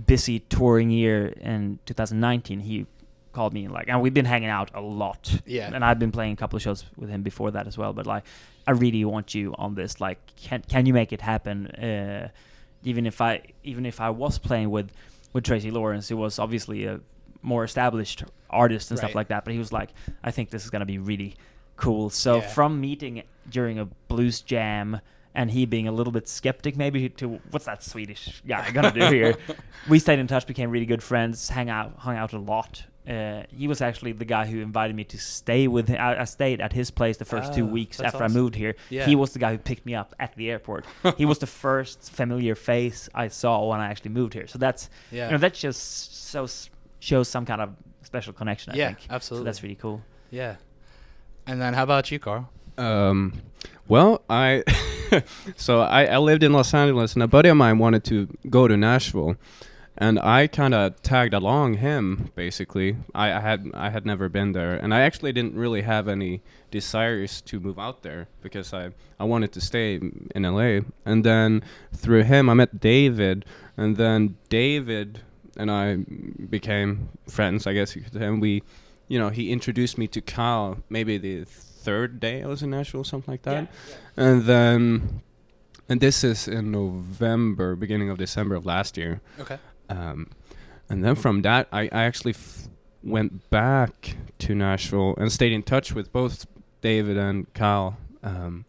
busy 0.06 0.40
touring 0.40 0.90
year 0.90 1.28
in 1.40 1.78
2019, 1.86 2.60
he 2.60 2.86
called 3.36 3.52
me 3.58 3.68
like, 3.68 3.86
and 3.90 4.00
we've 4.02 4.14
been 4.20 4.30
hanging 4.34 4.48
out 4.58 4.70
a 4.74 4.80
lot. 4.80 5.22
Yeah. 5.46 5.70
And 5.74 5.84
I've 5.84 5.98
been 6.04 6.12
playing 6.18 6.32
a 6.32 6.36
couple 6.42 6.56
of 6.56 6.62
shows 6.62 6.80
with 6.96 7.10
him 7.14 7.22
before 7.22 7.50
that 7.56 7.66
as 7.70 7.76
well. 7.80 7.92
But 7.92 8.06
like, 8.14 8.24
I 8.66 8.72
really 8.84 9.04
want 9.04 9.34
you 9.36 9.54
on 9.64 9.74
this. 9.80 10.00
Like, 10.06 10.18
can 10.44 10.60
can 10.72 10.86
you 10.86 10.94
make 11.00 11.12
it 11.16 11.20
happen? 11.20 11.56
Uh, 11.88 12.28
even 12.90 13.04
if 13.06 13.20
I 13.20 13.32
even 13.72 13.84
if 13.92 14.00
I 14.00 14.10
was 14.10 14.38
playing 14.48 14.70
with 14.76 14.88
with 15.34 15.44
Tracy 15.44 15.70
Lawrence, 15.70 16.08
who 16.10 16.16
was 16.16 16.38
obviously 16.38 16.86
a 16.86 17.00
more 17.42 17.62
established 17.70 18.24
artist 18.48 18.90
and 18.90 18.96
Right. 18.98 19.02
stuff 19.06 19.14
like 19.20 19.28
that, 19.28 19.44
but 19.44 19.52
he 19.52 19.58
was 19.58 19.72
like, 19.80 19.90
I 20.28 20.30
think 20.30 20.50
this 20.50 20.64
is 20.64 20.70
gonna 20.70 20.86
be 20.96 20.98
really 20.98 21.32
cool. 21.76 22.10
So 22.10 22.32
Yeah. 22.40 22.48
from 22.56 22.80
meeting 22.80 23.22
during 23.56 23.78
a 23.78 23.84
blues 24.08 24.40
jam 24.40 25.00
and 25.34 25.50
he 25.50 25.66
being 25.66 25.86
a 25.86 25.92
little 25.92 26.12
bit 26.18 26.26
skeptic 26.28 26.76
maybe 26.76 27.08
to 27.20 27.26
what's 27.52 27.66
that 27.66 27.82
Swedish 27.82 28.42
guy 28.48 28.70
gonna 28.76 28.90
do 29.00 29.04
here, 29.16 29.36
we 29.92 29.98
stayed 29.98 30.18
in 30.18 30.26
touch, 30.26 30.46
became 30.46 30.70
really 30.70 30.86
good 30.94 31.02
friends, 31.02 31.50
hang 31.50 31.68
out, 31.68 31.90
hung 31.98 32.16
out 32.16 32.32
a 32.32 32.38
lot. 32.38 32.84
Uh, 33.08 33.44
he 33.56 33.68
was 33.68 33.80
actually 33.80 34.12
the 34.12 34.24
guy 34.24 34.46
who 34.46 34.60
invited 34.60 34.96
me 34.96 35.04
to 35.04 35.18
stay 35.18 35.68
with 35.68 35.88
him. 35.88 36.00
I, 36.00 36.22
I 36.22 36.24
stayed 36.24 36.60
at 36.60 36.72
his 36.72 36.90
place 36.90 37.16
the 37.18 37.24
first 37.24 37.54
two 37.54 37.64
Ah, 37.64 37.70
weeks 37.70 37.98
that's 37.98 38.14
after 38.14 38.24
I 38.24 38.28
moved 38.28 38.54
here. 38.56 38.74
Yeah. 38.90 39.06
He 39.06 39.14
was 39.14 39.32
the 39.32 39.38
guy 39.38 39.52
who 39.52 39.58
picked 39.58 39.86
me 39.86 39.94
up 39.94 40.12
at 40.18 40.34
the 40.34 40.50
airport. 40.50 40.84
he 41.16 41.24
was 41.24 41.38
the 41.38 41.46
first 41.46 42.10
familiar 42.10 42.54
face 42.56 43.08
I 43.14 43.28
saw 43.28 43.64
when 43.68 43.78
I 43.80 43.86
actually 43.86 44.10
moved 44.10 44.34
here. 44.34 44.46
So 44.48 44.58
that's 44.58 44.90
Yeah. 45.12 45.26
you 45.26 45.32
know 45.32 45.38
that 45.38 45.54
just 45.54 46.26
so 46.30 46.46
shows 46.98 47.28
some 47.28 47.46
kind 47.46 47.60
of 47.60 47.70
special 48.02 48.32
connection. 48.32 48.72
I 48.72 48.76
yeah. 48.76 48.86
think. 48.88 49.00
So 49.02 49.06
Absolutely. 49.14 49.44
that's 49.44 49.62
really 49.62 49.74
cool. 49.76 50.02
Yeah. 50.30 50.56
And 51.46 51.60
then 51.60 51.74
how 51.74 51.84
about 51.84 52.10
you, 52.10 52.18
Carl? 52.18 52.50
Um, 52.76 53.34
well, 53.88 54.22
I 54.28 54.64
so 55.56 55.80
I, 55.80 56.06
I 56.06 56.18
lived 56.18 56.42
in 56.42 56.52
Los 56.52 56.74
Angeles, 56.74 57.14
and 57.14 57.22
a 57.22 57.28
buddy 57.28 57.48
of 57.48 57.56
mine 57.56 57.78
wanted 57.78 58.02
to 58.04 58.26
go 58.50 58.66
to 58.66 58.76
Nashville, 58.76 59.36
and 59.98 60.18
I 60.18 60.46
kind 60.46 60.74
of 60.74 61.00
tagged 61.02 61.32
along 61.32 61.74
him. 61.74 62.30
Basically, 62.34 62.96
I, 63.14 63.32
I 63.32 63.40
had 63.40 63.70
I 63.74 63.90
had 63.90 64.04
never 64.04 64.28
been 64.28 64.52
there, 64.52 64.74
and 64.74 64.92
I 64.92 65.00
actually 65.00 65.32
didn't 65.32 65.54
really 65.54 65.82
have 65.82 66.08
any 66.08 66.42
desires 66.70 67.40
to 67.42 67.60
move 67.60 67.78
out 67.78 68.02
there 68.02 68.28
because 68.42 68.74
I 68.74 68.90
I 69.18 69.24
wanted 69.24 69.52
to 69.52 69.60
stay 69.60 69.94
in 70.34 70.42
LA. 70.42 70.80
And 71.04 71.24
then 71.24 71.62
through 71.94 72.24
him, 72.24 72.50
I 72.50 72.54
met 72.54 72.80
David, 72.80 73.44
and 73.76 73.96
then 73.96 74.36
David 74.48 75.20
and 75.56 75.70
I 75.70 75.96
became 76.50 77.08
friends. 77.28 77.66
I 77.66 77.72
guess 77.72 77.96
you 77.96 78.02
could 78.02 78.12
say. 78.12 78.24
And 78.24 78.40
we, 78.40 78.62
you 79.08 79.18
know, 79.18 79.30
he 79.30 79.50
introduced 79.50 79.96
me 79.98 80.06
to 80.08 80.20
Kyle. 80.20 80.78
Maybe 80.90 81.16
the 81.18 81.44
third 81.44 82.20
day 82.20 82.42
I 82.42 82.46
was 82.46 82.62
in 82.62 82.70
Nashville, 82.70 83.04
something 83.04 83.32
like 83.32 83.42
that. 83.42 83.68
Yeah. 84.16 84.24
And 84.24 84.42
then, 84.44 85.22
and 85.88 86.00
this 86.00 86.24
is 86.24 86.48
in 86.48 86.70
November, 86.70 87.76
beginning 87.76 88.10
of 88.10 88.18
December 88.18 88.56
of 88.56 88.66
last 88.66 88.96
year. 88.96 89.20
Okay. 89.38 89.58
Um, 89.88 90.30
and 90.88 91.04
then 91.04 91.14
from 91.14 91.42
that, 91.42 91.68
I, 91.72 91.82
I 91.92 92.04
actually 92.04 92.32
f- 92.34 92.68
went 93.02 93.48
back 93.50 94.16
to 94.40 94.54
Nashville 94.54 95.14
and 95.18 95.30
stayed 95.32 95.52
in 95.52 95.62
touch 95.62 95.94
with 95.94 96.12
both 96.12 96.46
David 96.80 97.16
and 97.16 97.52
Kyle. 97.54 97.96
Um, 98.22 98.64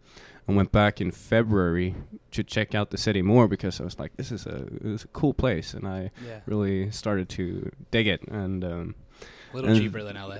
and 0.47 0.55
went 0.55 0.71
back 0.71 1.01
in 1.01 1.11
February 1.11 1.93
to 2.31 2.41
check 2.41 2.73
out 2.73 2.89
the 2.91 2.97
city 2.97 3.21
more 3.21 3.49
because 3.49 3.81
I 3.81 3.83
was 3.83 3.99
like, 3.99 4.15
this 4.15 4.31
is 4.31 4.45
a, 4.45 4.65
this 4.71 5.01
is 5.01 5.03
a 5.03 5.07
cool 5.09 5.33
place, 5.33 5.73
and 5.73 5.85
I 5.85 6.09
Yeah. 6.25 6.39
really 6.45 6.89
started 6.89 7.27
to 7.29 7.69
dig 7.91 8.07
it. 8.07 8.21
And 8.29 8.63
um, 8.63 8.95
A 9.51 9.55
little 9.57 9.71
and- 9.71 9.77
cheaper 9.79 10.01
than 10.03 10.15
LA. 10.15 10.37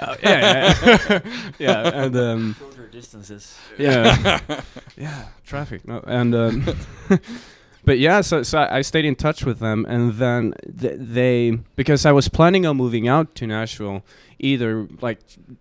uh, 0.00 0.16
yeah, 0.24 0.74
yeah, 0.84 1.20
yeah, 1.60 1.90
and 2.04 2.16
um, 2.16 2.56
Shorter 2.58 2.88
distances. 2.88 3.56
yeah, 3.78 4.40
yeah, 4.96 5.26
traffic. 5.46 5.86
No, 5.86 6.02
and 6.04 6.34
um, 6.34 6.66
but 7.84 7.98
yeah, 7.98 8.20
so 8.22 8.42
so 8.42 8.66
I 8.70 8.82
stayed 8.82 9.04
in 9.04 9.14
touch 9.14 9.44
with 9.44 9.58
them, 9.58 9.84
and 9.88 10.14
then 10.14 10.54
th- 10.80 10.96
they 10.98 11.58
because 11.76 12.06
I 12.06 12.12
was 12.12 12.28
planning 12.28 12.64
on 12.66 12.76
moving 12.76 13.06
out 13.08 13.34
to 13.36 13.46
Nashville, 13.46 14.02
either 14.38 14.88
like 15.00 15.20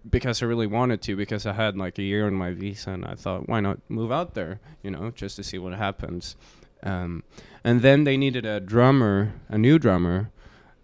because 0.10 0.42
I 0.42 0.46
really 0.46 0.68
wanted 0.68 1.02
to, 1.04 1.16
because 1.16 1.46
I 1.46 1.54
had 1.54 1.76
like 1.76 1.98
a 1.98 2.04
year 2.04 2.26
on 2.26 2.34
my 2.34 2.52
visa, 2.52 2.92
and 2.92 3.06
I 3.06 3.16
thought 3.16 3.50
why 3.50 3.60
not 3.60 3.80
move 3.90 4.12
out 4.12 4.34
there, 4.36 4.60
you 4.82 4.92
know, 4.92 5.12
just 5.12 5.36
to 5.36 5.44
see 5.44 5.58
what 5.58 5.74
happens. 5.74 6.36
Um, 6.82 7.24
and 7.64 7.82
then 7.82 8.04
they 8.04 8.18
needed 8.18 8.46
a 8.46 8.60
drummer, 8.60 9.34
a 9.48 9.58
new 9.58 9.80
drummer, 9.80 10.32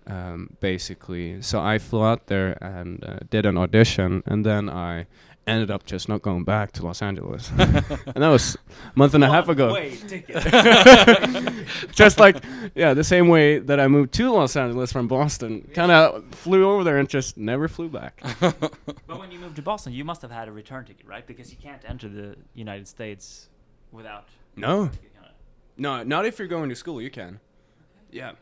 um, 0.08 0.58
basically. 0.60 1.42
So 1.42 1.62
I 1.62 1.78
flew 1.78 2.04
out 2.04 2.28
there 2.28 2.58
and 2.64 3.04
uh, 3.04 3.20
did 3.30 3.46
an 3.46 3.58
audition, 3.58 4.24
and 4.26 4.46
then 4.46 4.70
I 4.70 5.08
ended 5.50 5.72
up 5.72 5.86
just 5.86 6.08
not 6.08 6.22
going 6.22 6.44
back 6.44 6.72
to 6.74 6.86
Los 6.86 7.02
Angeles. 7.02 7.52
and 7.58 8.24
that 8.24 8.30
was 8.30 8.56
a 8.56 8.98
month 8.98 9.14
and 9.14 9.24
a 9.24 9.28
half 9.28 9.50
ago. 9.50 9.76
just 11.92 12.20
like 12.20 12.44
yeah, 12.76 12.94
the 12.94 13.04
same 13.04 13.28
way 13.28 13.60
that 13.60 13.80
I 13.80 13.88
moved 13.88 14.14
to 14.14 14.32
Los 14.32 14.56
Angeles 14.56 14.92
from 14.92 15.08
Boston, 15.08 15.68
kind 15.74 15.92
of 15.92 16.24
flew 16.36 16.70
over 16.70 16.84
there 16.84 16.98
and 16.98 17.10
just 17.10 17.38
never 17.38 17.68
flew 17.68 17.90
back. 17.90 18.22
But 19.08 19.20
when 19.20 19.32
you 19.32 19.40
moved 19.40 19.56
to 19.56 19.64
Boston, 19.64 19.94
you 19.94 20.04
must 20.04 20.22
have 20.22 20.30
had 20.30 20.48
a 20.48 20.52
return 20.52 20.86
ticket, 20.86 21.08
right? 21.08 21.26
Because 21.26 21.50
you 21.50 21.58
can't 21.58 21.82
enter 21.88 22.08
the 22.08 22.36
United 22.54 22.88
States 22.88 23.50
without. 23.92 24.28
No, 24.56 24.92
no, 25.78 26.04
not 26.04 26.26
if 26.26 26.38
you're 26.38 26.48
going 26.48 26.70
to 26.70 26.76
school. 26.76 27.02
You 27.02 27.10
can. 27.10 27.40
Yeah. 28.12 28.34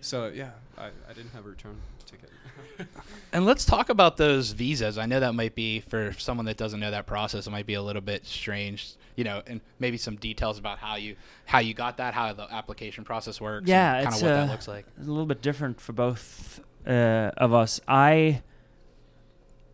So 0.00 0.28
yeah, 0.28 0.50
I, 0.78 0.86
I 0.86 1.12
didn't 1.12 1.32
have 1.32 1.44
a 1.44 1.48
return 1.48 1.76
ticket. 2.06 2.30
And 3.34 3.46
let's 3.46 3.64
talk 3.64 3.88
about 3.88 4.18
those 4.18 4.50
visas. 4.50 4.98
I 4.98 5.06
know 5.06 5.18
that 5.20 5.34
might 5.34 5.54
be 5.54 5.80
for 5.80 6.12
someone 6.18 6.44
that 6.46 6.58
doesn't 6.58 6.78
know 6.78 6.90
that 6.90 7.06
process. 7.06 7.46
It 7.46 7.50
might 7.50 7.64
be 7.64 7.72
a 7.72 7.82
little 7.82 8.02
bit 8.02 8.26
strange, 8.26 8.92
you 9.16 9.24
know, 9.24 9.42
and 9.46 9.62
maybe 9.78 9.96
some 9.96 10.16
details 10.16 10.58
about 10.58 10.76
how 10.76 10.96
you 10.96 11.16
how 11.46 11.60
you 11.60 11.72
got 11.72 11.96
that, 11.96 12.12
how 12.12 12.34
the 12.34 12.52
application 12.52 13.04
process 13.04 13.40
works. 13.40 13.66
Yeah, 13.66 13.94
kind 13.94 14.06
it's 14.08 14.16
of 14.16 14.22
what 14.22 14.32
uh, 14.32 14.36
that 14.44 14.50
looks 14.50 14.68
like. 14.68 14.84
a 14.98 15.04
little 15.04 15.24
bit 15.24 15.40
different 15.40 15.80
for 15.80 15.94
both 15.94 16.60
uh, 16.86 17.30
of 17.38 17.54
us. 17.54 17.80
I 17.88 18.42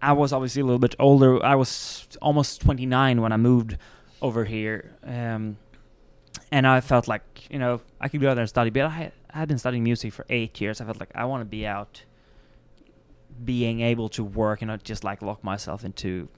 I 0.01 0.13
was 0.13 0.33
obviously 0.33 0.63
a 0.63 0.65
little 0.65 0.79
bit 0.79 0.95
older. 1.01 1.45
I 1.45 1.57
was 1.57 2.07
almost 2.23 2.61
29 2.61 3.21
when 3.21 3.33
I 3.33 3.37
moved 3.37 3.77
over 4.23 4.45
here, 4.45 4.95
um, 5.05 5.57
and 6.53 6.65
I 6.65 6.81
felt 6.81 7.09
like 7.09 7.49
you 7.51 7.59
know 7.59 7.81
I 8.01 8.09
could 8.09 8.21
go 8.21 8.31
out 8.31 8.35
there 8.35 8.43
and 8.43 8.49
study. 8.49 8.71
But 8.71 8.85
I, 8.85 9.11
I 9.31 9.39
had 9.41 9.49
been 9.49 9.59
studying 9.59 9.83
music 9.83 10.13
for 10.13 10.25
eight 10.29 10.61
years. 10.61 10.81
I 10.81 10.85
felt 10.85 11.01
like 11.01 11.11
I 11.17 11.25
want 11.25 11.41
to 11.41 11.45
be 11.45 11.67
out, 11.67 12.03
being 13.45 13.81
able 13.81 14.09
to 14.11 14.25
work 14.25 14.63
and 14.63 14.69
not 14.69 14.83
just 14.83 15.05
like 15.05 15.23
lock 15.23 15.43
myself 15.45 15.85
into 15.85 16.29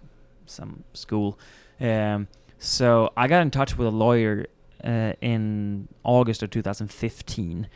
some 0.47 0.85
school. 0.93 1.39
Um, 1.81 2.29
so 2.59 3.13
I 3.17 3.27
got 3.29 3.43
in 3.43 3.51
touch 3.51 3.77
with 3.79 3.87
a 3.87 3.91
lawyer 3.91 4.47
uh, 4.85 5.15
in 5.21 5.89
August 6.05 6.43
of 6.43 6.51
2015, 6.51 7.69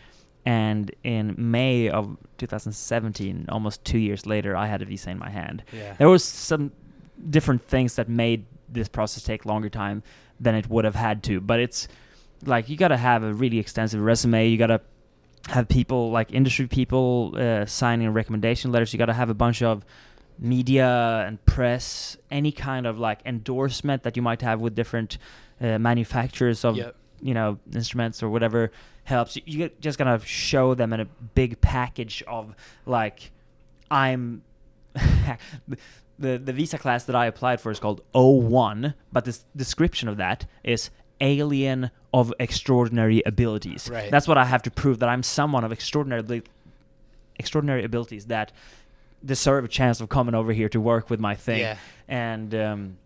and 0.47 0.95
in 1.02 1.35
May 1.38 1.88
of 1.88 2.19
2017, 2.38 3.47
almost 3.49 3.85
two 3.85 3.99
years 3.99 4.26
later, 4.26 4.57
I 4.57 4.66
had 4.66 4.83
a 4.83 4.85
visa 4.85 5.11
in 5.11 5.19
my 5.19 5.31
hand. 5.31 5.64
Yeah. 5.73 5.95
There 5.99 6.09
was 6.09 6.23
some 6.23 6.73
different 7.31 7.62
things 7.62 7.97
that 7.97 8.09
made 8.09 8.45
this 8.69 8.88
process 8.88 9.23
take 9.23 9.47
longer 9.47 9.71
time 9.71 10.02
than 10.38 10.54
it 10.54 10.69
would 10.69 10.85
have 10.85 10.97
had 10.97 11.23
to, 11.25 11.40
but 11.40 11.61
it's 11.61 11.88
like 12.45 12.69
you 12.69 12.76
got 12.76 12.88
to 12.88 12.97
have 12.97 13.23
a 13.23 13.33
really 13.33 13.59
extensive 13.59 14.00
resume. 14.00 14.49
You 14.49 14.59
got 14.59 14.66
to 14.66 14.81
have 15.49 15.69
people 15.69 16.11
like 16.11 16.33
industry 16.33 16.67
people 16.67 17.35
uh, 17.37 17.67
signing 17.67 18.11
recommendation 18.13 18.73
letters. 18.73 18.93
You 18.93 18.99
got 18.99 19.07
to 19.07 19.13
have 19.13 19.31
a 19.31 19.35
bunch 19.35 19.63
of 19.63 19.85
media 20.39 21.25
and 21.27 21.45
press, 21.45 22.17
any 22.31 22.51
kind 22.53 22.87
of 22.87 22.99
like 22.99 23.21
endorsement 23.25 24.03
that 24.03 24.17
you 24.17 24.23
might 24.23 24.43
have 24.43 24.61
with 24.61 24.75
different 24.75 25.19
uh, 25.61 25.79
manufacturers 25.79 26.65
of 26.65 26.77
Yep. 26.77 26.97
you 27.21 27.35
know 27.35 27.59
instruments 27.73 28.23
or 28.23 28.29
whatever 28.31 28.73
helps. 29.05 29.39
You, 29.45 29.71
just 29.81 29.99
gotta 29.99 30.25
show 30.25 30.75
them 30.75 30.93
in 30.93 31.01
a 31.01 31.05
big 31.35 31.61
package 31.61 32.23
of 32.27 32.55
like 32.87 33.31
I'm. 33.91 34.43
the 36.19 36.39
the 36.39 36.53
visa 36.53 36.79
class 36.79 37.05
that 37.05 37.17
I 37.17 37.27
applied 37.27 37.61
for 37.61 37.71
is 37.71 37.81
called 37.81 38.03
O1, 38.15 38.95
but 39.13 39.25
the 39.25 39.39
description 39.57 40.09
of 40.09 40.17
that 40.17 40.47
is 40.63 40.91
alien 41.21 41.91
of 42.14 42.33
extraordinary 42.38 43.23
abilities. 43.26 43.90
Right. 43.90 44.11
That's 44.11 44.28
what 44.28 44.38
I 44.38 44.44
have 44.44 44.62
to 44.62 44.71
prove 44.71 45.00
that 45.00 45.09
I'm 45.09 45.23
someone 45.25 45.64
of 45.64 45.73
extraordinary 45.73 46.42
extraordinary 47.38 47.85
abilities 47.85 48.26
that 48.26 48.52
deserve 49.25 49.64
a 49.64 49.68
chance 49.68 50.00
of 50.00 50.09
coming 50.09 50.35
over 50.35 50.52
here 50.52 50.68
to 50.68 50.80
work 50.80 51.11
with 51.11 51.18
my 51.21 51.35
thing. 51.35 51.61
Yeah. 51.61 51.76
And 52.06 52.54
um, 52.54 52.97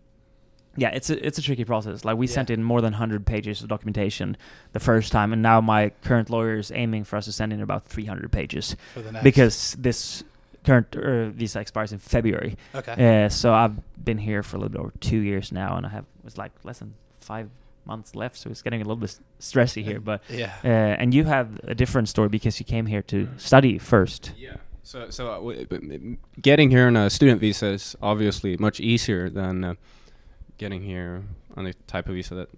yeah, 0.75 0.89
it's 0.89 1.09
a 1.09 1.25
it's 1.25 1.39
a 1.39 1.41
tricky 1.41 1.65
process. 1.65 2.05
Like 2.05 2.17
we 2.17 2.27
Yeah. 2.27 2.33
sent 2.33 2.49
in 2.51 2.63
more 2.63 2.81
than 2.81 2.93
100 2.93 3.25
pages 3.25 3.61
of 3.63 3.67
documentation 3.69 4.37
the 4.73 4.79
first 4.79 5.11
time, 5.11 5.33
and 5.33 5.41
now 5.41 5.59
my 5.61 5.89
current 6.03 6.29
lawyer 6.29 6.57
is 6.59 6.71
aiming 6.71 7.03
for 7.05 7.15
us 7.17 7.25
to 7.25 7.31
send 7.31 7.51
in 7.51 7.61
about 7.61 7.85
300 7.85 8.31
pages 8.31 8.75
For 8.93 9.01
the 9.01 9.11
next. 9.11 9.23
because 9.23 9.75
this 9.79 10.23
current 10.63 10.95
uh, 10.95 11.29
visa 11.29 11.59
expires 11.59 11.91
in 11.91 11.99
February. 11.99 12.57
okay. 12.75 13.25
Uh, 13.25 13.29
so 13.29 13.53
I've 13.53 13.75
been 14.05 14.19
here 14.19 14.43
for 14.43 14.57
a 14.57 14.59
little 14.59 14.71
bit 14.71 14.81
over 14.81 14.93
two 14.99 15.19
years 15.19 15.51
now, 15.51 15.77
and 15.77 15.85
I 15.85 15.89
have 15.89 16.05
it's 16.25 16.37
like 16.37 16.51
less 16.63 16.77
than 16.79 16.93
five 17.21 17.49
months 17.91 18.15
left, 18.15 18.35
so 18.37 18.49
it's 18.51 18.63
getting 18.65 18.81
a 18.81 18.85
little 18.85 19.03
bit 19.05 19.19
stressy 19.39 19.83
here. 19.89 19.99
But 19.99 20.19
yeah. 20.29 20.53
uh, 20.63 21.01
and 21.01 21.13
you 21.13 21.23
have 21.25 21.47
a 21.63 21.75
different 21.75 22.07
story 22.09 22.29
because 22.29 22.59
you 22.59 22.65
came 22.65 22.85
here 22.93 23.03
to 23.03 23.27
study 23.37 23.77
first. 23.79 24.31
Yeah. 24.37 24.57
So, 24.83 25.09
so 25.09 25.23
uh, 25.31 25.35
w- 25.35 25.65
b- 25.65 25.75
m- 25.75 26.17
getting 26.41 26.69
here 26.71 26.87
on 26.87 26.95
a 26.95 27.09
student 27.09 27.39
visa 27.41 27.67
is 27.67 27.95
obviously 28.01 28.57
much 28.57 28.79
easier 28.79 29.29
than 29.29 29.63
uh, 29.63 29.73
getting 30.57 30.81
here 30.83 31.23
on 31.57 31.63
the 31.65 31.73
type 31.85 32.09
of 32.09 32.15
visa 32.15 32.35
that 32.35 32.49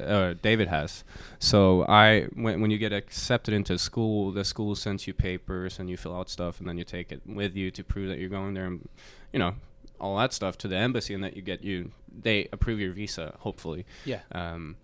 uh, 0.00 0.34
David 0.40 0.68
has. 0.68 1.04
So, 1.38 1.84
I 1.86 2.28
when 2.34 2.60
when 2.62 2.70
you 2.70 2.78
get 2.78 2.92
accepted 2.92 3.52
into 3.52 3.76
school, 3.78 4.32
the 4.32 4.44
school 4.44 4.74
sends 4.74 5.06
you 5.06 5.14
papers 5.14 5.78
and 5.78 5.90
you 5.90 5.96
fill 5.96 6.16
out 6.18 6.30
stuff, 6.30 6.58
and 6.60 6.68
then 6.68 6.78
you 6.78 6.84
take 6.84 7.12
it 7.12 7.20
with 7.26 7.54
you 7.54 7.70
to 7.72 7.82
prove 7.84 8.08
that 8.08 8.18
you're 8.18 8.34
going 8.38 8.54
there, 8.54 8.66
and 8.70 8.88
you 9.32 9.38
know 9.38 9.52
all 10.00 10.16
that 10.16 10.32
stuff 10.32 10.56
to 10.58 10.68
the 10.68 10.76
embassy, 10.76 11.12
and 11.14 11.22
that 11.24 11.36
you 11.36 11.42
get 11.42 11.62
you 11.64 11.90
they 12.22 12.48
approve 12.52 12.80
your 12.80 12.92
visa, 12.92 13.34
hopefully. 13.40 13.84
Yeah. 14.04 14.20
Um, 14.32 14.76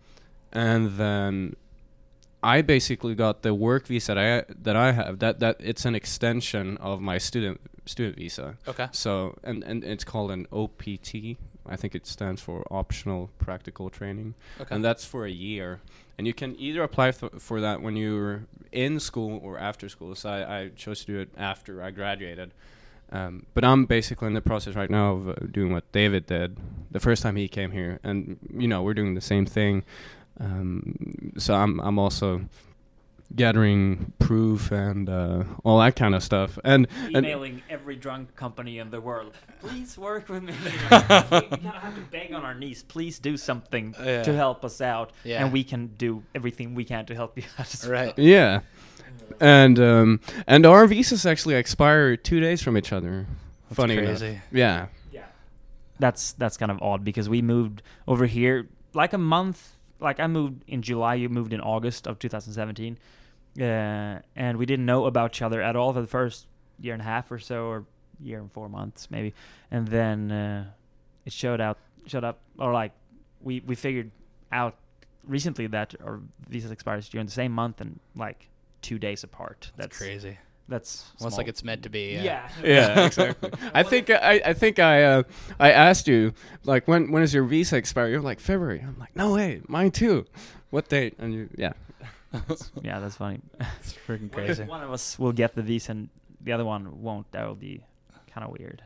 and 0.52 0.96
then 0.96 1.56
I 2.42 2.62
basically 2.62 3.14
got 3.14 3.42
the 3.42 3.54
work 3.54 3.86
visa 3.86 4.14
that 4.14 4.18
I 4.48 4.52
that 4.62 4.76
I 4.76 4.92
have. 4.92 5.18
That 5.18 5.40
that 5.40 5.56
it's 5.60 5.84
an 5.84 5.94
extension 5.94 6.76
of 6.78 7.00
my 7.00 7.18
student 7.18 7.60
student 7.86 8.16
visa. 8.16 8.56
Okay. 8.66 8.88
So 8.92 9.38
and 9.44 9.62
and 9.64 9.84
it's 9.84 10.04
called 10.04 10.30
an 10.30 10.46
OPT. 10.52 11.36
I 11.66 11.76
think 11.76 11.94
it 11.94 12.06
stands 12.06 12.40
for 12.40 12.64
optional 12.70 13.30
practical 13.38 13.90
training, 13.90 14.34
Okay. 14.60 14.74
and 14.74 14.82
that's 14.84 15.04
for 15.04 15.24
a 15.26 15.30
year. 15.30 15.80
And 16.18 16.26
you 16.26 16.34
can 16.34 16.58
either 16.58 16.82
apply 16.82 17.12
th- 17.12 17.32
for 17.38 17.60
that 17.60 17.80
when 17.80 17.96
you're 17.96 18.42
in 18.72 18.98
school 19.00 19.40
or 19.42 19.58
after 19.58 19.88
school. 19.88 20.14
So 20.14 20.30
I, 20.30 20.58
I 20.60 20.68
chose 20.74 21.00
to 21.00 21.06
do 21.06 21.18
it 21.20 21.30
after 21.36 21.82
I 21.82 21.90
graduated. 21.92 22.52
Um, 23.12 23.46
but 23.54 23.64
I'm 23.64 23.86
basically 23.86 24.28
in 24.28 24.34
the 24.34 24.40
process 24.40 24.74
right 24.74 24.90
now 24.90 25.12
of 25.12 25.28
uh, 25.28 25.34
doing 25.50 25.72
what 25.72 25.90
David 25.92 26.26
did 26.26 26.56
the 26.90 27.00
first 27.00 27.22
time 27.22 27.36
he 27.36 27.48
came 27.48 27.70
here, 27.70 27.98
and 28.02 28.38
you 28.56 28.68
know 28.68 28.82
we're 28.82 28.94
doing 28.94 29.14
the 29.14 29.20
same 29.20 29.46
thing. 29.46 29.84
Um, 30.38 31.32
so 31.38 31.54
I'm 31.54 31.80
I'm 31.80 31.98
also 31.98 32.42
gathering 33.36 34.12
proof 34.18 34.72
and 34.72 35.08
uh, 35.08 35.44
all 35.64 35.78
that 35.78 35.94
kind 35.94 36.14
of 36.16 36.22
stuff. 36.22 36.58
And, 36.64 36.88
and 37.14 37.18
Emailing 37.18 37.62
every 37.70 37.94
drunk 37.94 38.34
company 38.34 38.78
in 38.78 38.90
the 38.90 39.00
world, 39.00 39.34
please 39.60 39.96
work 39.96 40.28
with 40.28 40.42
me. 40.42 40.52
we 40.64 40.88
kind 40.88 41.02
of 41.30 41.74
have 41.74 41.94
to 41.94 42.00
beg 42.10 42.32
on 42.32 42.42
our 42.44 42.54
knees. 42.54 42.82
Please 42.82 43.20
do 43.20 43.36
something 43.36 43.94
Yeah. 44.02 44.24
to 44.24 44.34
help 44.34 44.64
us 44.64 44.80
out, 44.80 45.12
Yeah. 45.22 45.44
and 45.44 45.52
we 45.52 45.62
can 45.62 45.88
do 45.96 46.22
everything 46.34 46.74
we 46.74 46.84
can 46.84 47.06
to 47.06 47.14
help 47.14 47.36
you 47.38 47.44
out. 47.58 47.72
as 47.72 47.84
well. 47.86 48.06
Right. 48.06 48.18
yeah, 48.18 48.60
and 49.40 49.78
um, 49.78 50.20
and 50.48 50.66
our 50.66 50.86
visas 50.88 51.24
actually 51.24 51.54
expire 51.54 52.16
two 52.16 52.40
days 52.40 52.62
from 52.62 52.76
each 52.76 52.92
other. 52.92 53.26
That's 53.68 53.76
Funny 53.76 53.96
crazy. 53.96 54.40
Yeah. 54.50 54.86
Yeah. 54.86 54.86
That's 56.00 56.32
that's 56.32 56.56
kind 56.56 56.70
of 56.70 56.80
odd 56.82 57.04
because 57.04 57.28
we 57.28 57.42
moved 57.42 57.82
over 58.08 58.26
here 58.26 58.68
like 58.94 59.12
a 59.12 59.18
month. 59.18 59.74
Like 60.00 60.18
I 60.18 60.26
moved 60.26 60.64
in 60.66 60.82
July, 60.82 61.14
you 61.14 61.28
moved 61.28 61.52
in 61.52 61.60
August 61.60 62.06
of 62.06 62.18
2017, 62.18 62.98
uh, 63.60 64.20
and 64.34 64.56
we 64.56 64.64
didn't 64.64 64.86
know 64.86 65.04
about 65.04 65.32
each 65.32 65.42
other 65.42 65.60
at 65.60 65.76
all 65.76 65.92
for 65.92 66.00
the 66.00 66.06
first 66.06 66.46
year 66.80 66.94
and 66.94 67.02
a 67.02 67.04
half 67.04 67.30
or 67.30 67.38
so, 67.38 67.66
or 67.66 67.84
year 68.18 68.40
and 68.40 68.50
four 68.50 68.68
months 68.68 69.08
maybe, 69.10 69.34
and 69.70 69.88
then 69.88 70.32
uh, 70.32 70.64
it 71.26 71.32
showed 71.32 71.60
out, 71.60 71.78
showed 72.06 72.24
up, 72.24 72.40
or 72.58 72.72
like 72.72 72.92
we 73.42 73.60
we 73.66 73.74
figured 73.74 74.10
out 74.52 74.76
recently 75.24 75.66
that 75.66 75.94
our 76.04 76.20
visa 76.48 76.72
expires 76.72 77.08
during 77.08 77.26
the 77.26 77.32
same 77.32 77.52
month 77.52 77.80
and 77.80 78.00
like 78.16 78.48
two 78.82 78.98
days 78.98 79.22
apart. 79.24 79.70
That's, 79.76 79.98
crazy. 79.98 80.38
That's 80.70 81.04
Almost 81.20 81.34
small. 81.34 81.36
like 81.38 81.48
it's 81.48 81.62
meant 81.64 81.82
to 81.82 81.90
be. 81.90 82.12
yeah 82.14 82.48
Yeah, 82.64 83.04
exactly. 83.06 83.50
I 83.74 83.82
think 83.82 84.08
I, 84.08 84.40
I 84.46 84.52
think 84.54 84.78
I 84.78 85.02
uh, 85.02 85.22
I 85.58 85.72
asked 85.72 86.06
you 86.08 86.32
like 86.64 86.86
when 86.88 87.10
when 87.12 87.22
is 87.22 87.34
your 87.34 87.44
visa 87.44 87.76
expire? 87.76 88.08
You're 88.08 88.22
like 88.22 88.40
February. 88.40 88.80
I'm 88.80 88.96
like 88.98 89.14
no 89.14 89.34
way, 89.34 89.60
mine 89.68 89.90
too. 89.90 90.24
What 90.70 90.88
date? 90.88 91.14
And 91.18 91.34
you 91.34 91.48
yeah. 91.56 91.72
yeah 92.82 93.00
that's 93.00 93.16
funny. 93.16 93.40
It's 93.80 93.94
freaking 94.06 94.32
One- 94.32 94.46
crazy. 94.46 94.62
One 94.64 94.82
of 94.82 94.90
us 94.92 95.18
will 95.18 95.32
get 95.32 95.54
the 95.56 95.62
visa 95.62 95.90
and 95.92 96.08
the 96.40 96.52
other 96.52 96.64
one 96.64 97.02
won't. 97.02 97.30
That 97.32 97.46
will 97.48 97.56
be 97.56 97.82
kind 98.32 98.46
of 98.46 98.56
weird. 98.56 98.80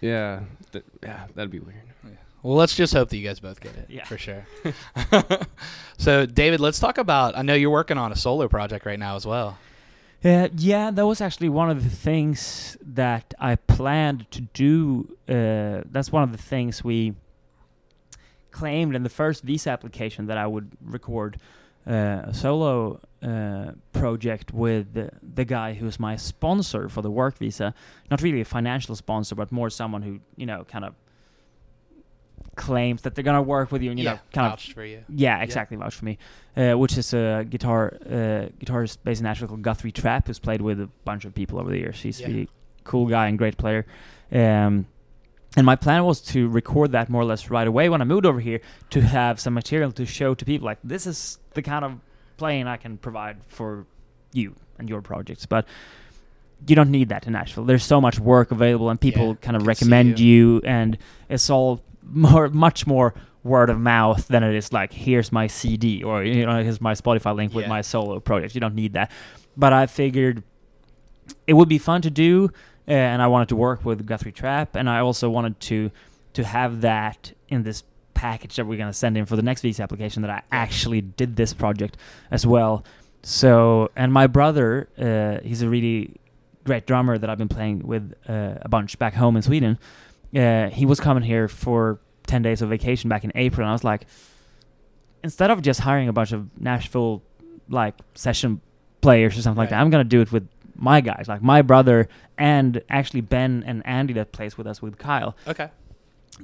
Yeah, 0.00 0.42
th- 0.70 0.84
yeah, 1.02 1.26
that'd 1.34 1.50
be 1.50 1.58
weird. 1.58 1.82
Well, 2.44 2.54
let's 2.54 2.76
just 2.76 2.92
hope 2.94 3.08
that 3.08 3.16
you 3.16 3.26
guys 3.26 3.40
both 3.40 3.60
get 3.60 3.74
it. 3.74 3.86
Yeah. 3.90 4.04
for 4.04 4.16
sure. 4.16 4.46
so, 5.98 6.24
David, 6.24 6.60
let's 6.60 6.78
talk 6.78 6.98
about. 6.98 7.36
I 7.36 7.42
know 7.42 7.54
you're 7.54 7.68
working 7.70 7.98
on 7.98 8.12
a 8.12 8.16
solo 8.16 8.46
project 8.46 8.86
right 8.86 8.98
now 8.98 9.16
as 9.16 9.26
well. 9.26 9.58
Uh, 10.24 10.48
yeah, 10.56 10.90
that 10.90 11.06
was 11.06 11.20
actually 11.20 11.48
one 11.48 11.70
of 11.70 11.84
the 11.84 11.90
things 11.90 12.76
that 12.82 13.34
I 13.38 13.54
planned 13.54 14.28
to 14.32 14.40
do. 14.40 15.16
Uh, 15.28 15.82
that's 15.90 16.10
one 16.10 16.24
of 16.24 16.32
the 16.32 16.38
things 16.38 16.82
we 16.82 17.14
claimed 18.50 18.96
in 18.96 19.04
the 19.04 19.10
first 19.10 19.44
visa 19.44 19.70
application 19.70 20.26
that 20.26 20.36
I 20.36 20.46
would 20.46 20.72
record 20.84 21.38
uh, 21.86 22.22
a 22.24 22.34
solo 22.34 23.00
uh, 23.22 23.72
project 23.92 24.52
with 24.52 24.92
the, 24.94 25.10
the 25.22 25.44
guy 25.44 25.74
who's 25.74 26.00
my 26.00 26.16
sponsor 26.16 26.88
for 26.88 27.00
the 27.00 27.10
work 27.10 27.38
visa. 27.38 27.72
Not 28.10 28.20
really 28.20 28.40
a 28.40 28.44
financial 28.44 28.96
sponsor, 28.96 29.36
but 29.36 29.52
more 29.52 29.70
someone 29.70 30.02
who 30.02 30.18
you 30.36 30.46
know 30.46 30.64
kind 30.64 30.84
of 30.84 30.94
claims 32.58 33.02
that 33.02 33.14
they're 33.14 33.24
gonna 33.24 33.40
work 33.56 33.72
with 33.72 33.80
you 33.82 33.90
and 33.90 33.98
you 33.98 34.04
yeah, 34.04 34.14
know 34.14 34.20
kind 34.32 34.52
of 34.52 34.60
for 34.60 34.84
you. 34.84 35.02
yeah, 35.08 35.40
exactly. 35.42 35.76
Vouch 35.76 35.94
for 35.94 36.04
me. 36.04 36.18
Uh, 36.56 36.74
which 36.74 36.98
is 36.98 37.14
a 37.14 37.46
guitar 37.48 37.94
uh, 38.04 38.48
guitarist 38.60 38.98
based 39.04 39.20
in 39.20 39.24
Nashville 39.24 39.48
called 39.48 39.62
Guthrie 39.62 39.92
Trapp, 39.92 40.26
who's 40.26 40.38
played 40.40 40.60
with 40.60 40.80
a 40.80 40.88
bunch 41.04 41.24
of 41.24 41.32
people 41.34 41.58
over 41.60 41.70
the 41.70 41.78
years. 41.78 42.00
He's 42.00 42.20
Yeah. 42.20 42.26
a 42.26 42.30
really 42.30 42.48
cool 42.84 43.06
guy 43.06 43.28
and 43.28 43.38
great 43.38 43.56
player. 43.56 43.86
Um, 44.32 44.86
and 45.56 45.64
my 45.64 45.76
plan 45.76 46.04
was 46.04 46.20
to 46.32 46.48
record 46.48 46.92
that 46.92 47.08
more 47.08 47.22
or 47.22 47.24
less 47.24 47.48
right 47.50 47.66
away 47.66 47.88
when 47.88 48.00
I 48.02 48.04
moved 48.04 48.26
over 48.26 48.40
here 48.40 48.60
to 48.90 49.00
have 49.00 49.40
some 49.40 49.54
material 49.54 49.92
to 49.92 50.04
show 50.04 50.34
to 50.34 50.44
people. 50.44 50.66
Like 50.66 50.78
this 50.84 51.06
is 51.06 51.38
the 51.54 51.62
kind 51.62 51.84
of 51.84 51.92
playing 52.36 52.66
I 52.66 52.76
can 52.76 52.98
provide 52.98 53.36
for 53.46 53.86
you 54.32 54.54
and 54.78 54.88
your 54.88 55.00
projects, 55.02 55.46
but. 55.46 55.66
You 56.66 56.74
don't 56.74 56.90
need 56.90 57.10
that 57.10 57.24
in 57.24 57.34
Nashville. 57.34 57.64
There's 57.64 57.84
so 57.84 58.00
much 58.00 58.18
work 58.18 58.50
available, 58.50 58.90
and 58.90 59.00
people 59.00 59.28
Yeah, 59.28 59.34
kind 59.40 59.56
of 59.56 59.64
recommend 59.68 60.18
you, 60.18 60.60
and 60.64 60.98
it's 61.28 61.48
all 61.50 61.80
more, 62.10 62.48
much 62.48 62.86
more 62.86 63.14
word 63.44 63.70
of 63.70 63.78
mouth 63.78 64.26
than 64.28 64.42
it 64.42 64.54
is 64.54 64.72
like 64.72 64.92
here's 64.92 65.30
my 65.32 65.46
CD 65.46 66.02
or 66.02 66.22
you 66.24 66.44
know 66.44 66.62
here's 66.62 66.80
my 66.80 66.92
Spotify 66.94 67.34
link 67.34 67.54
with 67.54 67.64
Yeah. 67.64 67.68
my 67.68 67.80
solo 67.82 68.20
project. 68.20 68.54
You 68.54 68.60
don't 68.60 68.74
need 68.74 68.92
that. 68.94 69.10
But 69.56 69.72
I 69.72 69.86
figured 69.86 70.42
it 71.46 71.54
would 71.54 71.68
be 71.68 71.78
fun 71.78 72.02
to 72.02 72.10
do, 72.10 72.50
uh, 72.86 72.90
and 72.92 73.22
I 73.22 73.26
wanted 73.26 73.48
to 73.50 73.56
work 73.56 73.84
with 73.84 74.06
Guthrie 74.06 74.32
Trapp, 74.32 74.76
and 74.76 74.88
I 74.88 74.98
also 75.00 75.30
wanted 75.30 75.58
to 75.60 75.90
to 76.34 76.44
have 76.44 76.80
that 76.82 77.32
in 77.48 77.62
this 77.62 77.82
package 78.14 78.56
that 78.56 78.66
we're 78.66 78.78
gonna 78.78 78.92
send 78.92 79.16
in 79.16 79.24
for 79.26 79.36
the 79.36 79.42
next 79.42 79.62
visa 79.62 79.82
application 79.82 80.22
that 80.22 80.30
I 80.30 80.42
actually 80.52 81.00
did 81.00 81.36
this 81.36 81.54
project 81.54 81.96
as 82.30 82.46
well. 82.46 82.84
So 83.22 83.90
and 83.96 84.12
my 84.12 84.26
brother, 84.26 84.88
uh, 84.98 85.44
he's 85.46 85.62
a 85.62 85.68
really 85.68 86.16
great 86.64 86.86
drummer 86.86 87.16
that 87.18 87.30
I've 87.30 87.38
been 87.38 87.48
playing 87.48 87.86
with 87.86 88.12
uh, 88.28 88.54
a 88.60 88.68
bunch 88.68 88.98
back 88.98 89.14
home 89.14 89.36
in 89.36 89.42
Sweden. 89.42 89.78
Uh, 90.34 90.68
he 90.70 90.84
was 90.86 91.00
coming 91.00 91.22
here 91.22 91.48
for 91.48 92.00
10 92.26 92.42
days 92.42 92.60
of 92.62 92.68
vacation 92.68 93.08
back 93.08 93.24
in 93.24 93.32
April, 93.34 93.64
and 93.64 93.70
I 93.70 93.72
was 93.72 93.84
like, 93.84 94.06
instead 95.24 95.50
of 95.50 95.62
just 95.62 95.80
hiring 95.80 96.08
a 96.08 96.12
bunch 96.12 96.32
of 96.32 96.48
Nashville 96.60 97.22
like 97.68 97.94
session 98.14 98.60
players 99.00 99.36
or 99.38 99.42
something 99.42 99.58
like 99.58 99.70
that, 99.70 99.80
I'm 99.80 99.90
gonna 99.90 100.04
do 100.04 100.20
it 100.20 100.30
with 100.32 100.48
my 100.76 101.00
guys, 101.00 101.26
like 101.28 101.42
my 101.42 101.62
brother 101.62 102.08
and 102.36 102.82
actually 102.88 103.20
Ben 103.22 103.64
and 103.66 103.84
Andy 103.86 104.12
that 104.14 104.32
plays 104.32 104.56
with 104.56 104.66
us 104.66 104.80
with 104.80 104.96
Kyle, 104.98 105.34
Okay. 105.46 105.68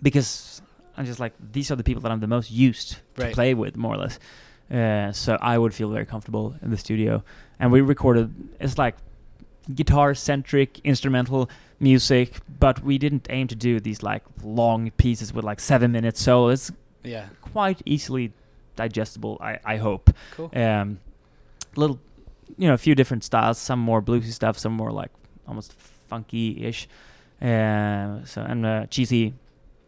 because 0.03 0.61
I'm 0.97 1.05
just 1.07 1.21
like 1.21 1.33
these 1.53 1.71
are 1.71 1.77
the 1.77 1.85
people 1.85 2.03
that 2.03 2.11
I'm 2.13 2.21
the 2.21 2.27
most 2.27 2.51
used 2.51 2.97
to 3.17 3.31
play 3.33 3.55
with, 3.55 3.77
more 3.77 3.95
or 3.95 3.99
less. 3.99 4.19
Uh, 4.71 5.13
so 5.13 5.37
I 5.41 5.59
would 5.59 5.75
feel 5.75 5.91
very 5.91 6.07
comfortable 6.07 6.55
in 6.63 6.71
the 6.71 6.79
studio, 6.79 7.23
and 7.61 7.71
we 7.71 7.81
recorded. 7.81 8.33
It's 8.61 8.79
like 8.79 8.97
guitar 9.75 10.15
centric 10.15 10.81
instrumental 10.85 11.49
music, 11.81 12.35
but 12.61 12.83
we 12.85 12.99
didn't 12.99 13.27
aim 13.31 13.47
to 13.49 13.55
do 13.55 13.81
these 13.81 14.03
like 14.03 14.23
long 14.43 14.91
pieces 14.93 15.33
with 15.33 15.45
like 15.45 15.61
seven 15.61 15.93
minutes. 15.93 16.21
So 16.23 16.49
it's 16.49 16.71
Yeah. 17.03 17.27
quite 17.41 17.81
easily 17.85 18.33
digestible. 18.77 19.39
I 19.41 19.59
I 19.65 19.77
hope. 19.79 20.11
Cool. 20.37 20.51
Um, 20.55 20.99
little, 21.77 21.99
you 22.59 22.69
know, 22.69 22.75
a 22.75 22.79
few 22.79 22.95
different 22.95 23.25
styles. 23.25 23.59
Some 23.59 23.79
more 23.81 24.03
bluesy 24.03 24.33
stuff. 24.33 24.59
Some 24.59 24.73
more 24.73 24.91
like 24.93 25.11
almost 25.47 25.73
funky-ish. 26.09 26.89
Uh, 27.43 28.25
so 28.25 28.43
and 28.43 28.65
uh, 28.67 28.87
cheesy 28.87 29.35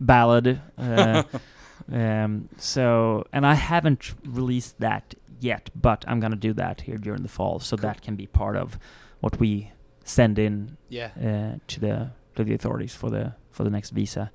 ballad. 0.01 0.61
Uh, 0.79 1.23
um, 1.93 2.49
so 2.59 3.25
and 3.33 3.47
I 3.47 3.55
haven't 3.55 4.13
released 4.25 4.79
that 4.81 5.15
yet, 5.41 5.71
but 5.75 6.05
I'm 6.09 6.21
gonna 6.21 6.37
do 6.37 6.53
that 6.55 6.83
here 6.83 6.97
during 6.99 7.23
the 7.23 7.29
fall, 7.29 7.61
so 7.61 7.77
Cool. 7.77 7.83
that 7.89 8.03
can 8.03 8.17
be 8.17 8.27
part 8.27 8.57
of 8.57 8.79
what 9.21 9.39
we 9.41 9.73
send 10.05 10.39
in 10.39 10.77
Yeah. 10.89 11.11
uh, 11.19 11.59
to 11.69 11.81
the 11.81 12.11
to 12.37 12.45
the 12.45 12.55
authorities 12.55 12.95
for 12.95 13.11
the 13.11 13.35
for 13.51 13.65
the 13.65 13.71
next 13.71 13.91
visa 13.91 14.31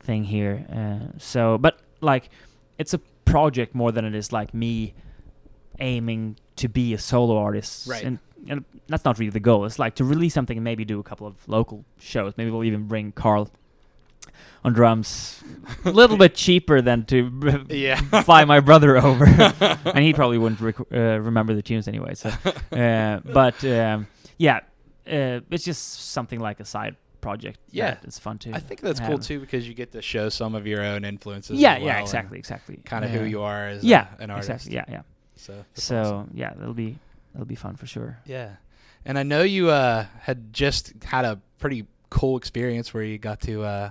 thing 0.00 0.24
here. 0.24 0.66
Uh, 0.72 1.12
so, 1.18 1.58
but 1.58 1.78
like, 2.00 2.30
it's 2.78 2.94
a 2.94 2.98
project 3.24 3.74
more 3.74 3.92
than 3.92 4.04
it 4.04 4.14
is 4.14 4.32
like 4.32 4.54
me 4.54 4.94
aiming 5.80 6.36
to 6.56 6.68
be 6.68 6.94
a 6.94 6.98
solo 6.98 7.36
artist. 7.36 7.86
Right. 7.88 8.04
And, 8.04 8.18
and 8.48 8.64
that's 8.88 9.04
not 9.04 9.18
really 9.18 9.30
the 9.30 9.40
goal. 9.40 9.64
It's 9.66 9.78
like 9.78 9.94
to 9.96 10.04
release 10.04 10.32
something 10.34 10.56
and 10.56 10.64
maybe 10.64 10.84
do 10.84 10.98
a 10.98 11.02
couple 11.02 11.26
of 11.26 11.36
local 11.48 11.84
shows. 11.98 12.34
Maybe 12.36 12.50
we'll 12.50 12.64
even 12.64 12.86
bring 12.86 13.12
Carl 13.12 13.50
on 14.64 14.72
drums, 14.72 15.42
a 15.84 15.90
little 15.90 16.16
bit 16.16 16.34
cheaper 16.34 16.80
than 16.82 17.04
to 17.06 17.64
Yeah. 17.70 17.96
fly 18.22 18.44
my 18.44 18.60
brother 18.60 18.96
over, 18.96 19.24
and 19.84 19.98
he 19.98 20.12
probably 20.12 20.38
wouldn't 20.38 20.60
rec- 20.60 20.80
uh, 20.92 21.20
remember 21.20 21.54
the 21.54 21.62
tunes 21.62 21.88
anyway. 21.88 22.14
So, 22.14 22.30
uh, 22.72 23.20
but 23.24 23.64
um, 23.64 24.06
yeah, 24.38 24.60
uh, 25.06 25.40
it's 25.50 25.64
just 25.64 26.10
something 26.12 26.40
like 26.40 26.60
a 26.60 26.64
side 26.64 26.96
project. 27.20 27.58
Yeah. 27.70 27.96
it's 28.04 28.18
fun 28.20 28.38
too 28.38 28.52
I 28.54 28.60
think 28.60 28.80
that's 28.80 29.00
cool 29.00 29.18
too 29.18 29.40
because 29.40 29.66
you 29.66 29.74
get 29.74 29.90
to 29.92 30.02
show 30.02 30.28
some 30.28 30.54
of 30.54 30.66
your 30.66 30.82
own 30.84 31.04
influences. 31.04 31.58
Yeah, 31.58 31.76
yeah, 31.76 31.84
well 31.84 31.94
and 31.96 32.02
exactly, 32.02 32.38
exactly. 32.38 32.76
Kind 32.84 33.04
of 33.04 33.10
who 33.10 33.20
Uh, 33.20 33.24
you 33.24 33.42
are 33.42 33.66
as 33.68 33.82
a- 33.82 33.86
Yeah, 33.86 34.06
an 34.20 34.30
artist. 34.30 34.50
exactly. 34.50 34.74
Yeah, 34.74 34.84
yeah. 34.88 35.02
So. 35.36 35.64
So 35.74 36.00
awesome. 36.00 36.30
yeah, 36.34 36.54
that'll 36.56 36.72
be 36.74 36.98
that'll 37.34 37.46
be 37.46 37.56
fun 37.56 37.76
for 37.76 37.86
sure. 37.86 38.18
Yeah. 38.26 38.56
And 39.04 39.18
I 39.18 39.22
know 39.22 39.42
you 39.42 39.70
uh, 39.70 40.06
had 40.20 40.52
just 40.52 40.92
had 41.04 41.24
a 41.24 41.40
pretty 41.58 41.86
cool 42.10 42.36
experience 42.36 42.92
where 42.94 43.02
you 43.04 43.18
got 43.18 43.40
to 43.42 43.62
uh, 43.62 43.90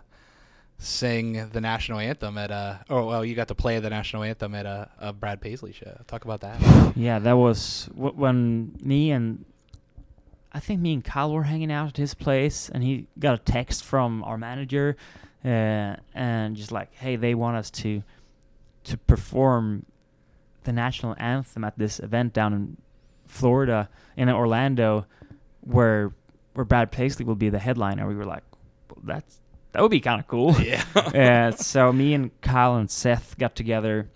sing 0.78 1.50
the 1.50 1.62
national 1.62 2.00
anthem 2.00 2.38
at 2.38 2.52
a, 2.52 2.82
oh 2.90 3.06
well, 3.06 3.24
you 3.24 3.36
got 3.36 3.48
to 3.48 3.56
play 3.56 3.80
the 3.80 3.90
national 3.90 4.24
anthem 4.24 4.54
at 4.56 4.66
a, 4.66 4.90
a 5.00 5.14
Brad 5.14 5.42
Paisley 5.42 5.72
show. 5.72 5.98
Talk 6.08 6.26
about 6.26 6.42
that. 6.42 6.96
Yeah, 6.96 7.20
that 7.20 7.34
was 7.34 7.90
w- 7.96 8.14
when 8.14 8.76
me 8.82 9.12
and 9.12 9.46
I 10.54 10.60
think 10.60 10.80
me 10.80 10.94
and 10.94 11.04
Kyle 11.04 11.34
were 11.34 11.44
hanging 11.44 11.72
out 11.72 11.90
at 11.90 11.98
his 11.98 12.14
place, 12.14 12.70
and 12.70 12.82
he 12.84 13.08
got 13.20 13.36
a 13.36 13.38
text 13.38 13.84
from 13.84 14.24
our 14.24 14.38
manager, 14.38 14.96
uh, 15.44 15.98
and 16.14 16.56
just 16.56 16.72
like, 16.72 16.94
hey, 16.96 17.16
they 17.18 17.36
want 17.36 17.58
us 17.58 17.70
to 17.72 18.04
to 18.86 18.98
perform 18.98 19.86
the 20.64 20.72
national 20.72 21.16
anthem 21.18 21.64
at 21.64 21.78
this 21.78 22.00
event 22.00 22.34
down 22.34 22.54
in 22.54 22.78
Florida 23.28 23.90
in 24.16 24.30
Orlando, 24.30 25.06
where 25.62 26.14
where 26.54 26.66
Brad 26.66 26.92
Paisley 26.92 27.26
will 27.26 27.36
be 27.36 27.50
the 27.50 27.60
headliner. 27.60 28.08
We 28.08 28.16
were 28.16 28.26
like, 28.26 28.44
well, 28.90 29.02
that's 29.04 29.40
that 29.76 29.82
would 29.82 29.92
be 29.92 30.00
kind 30.00 30.22
of 30.22 30.28
cool. 30.28 30.56
yeah. 30.62 30.84
uh, 30.96 31.52
so 31.52 31.92
me 31.92 32.14
and 32.14 32.32
Kyle 32.40 32.78
and 32.78 32.90
Seth 32.90 33.38
got 33.38 33.56
together 33.56 34.08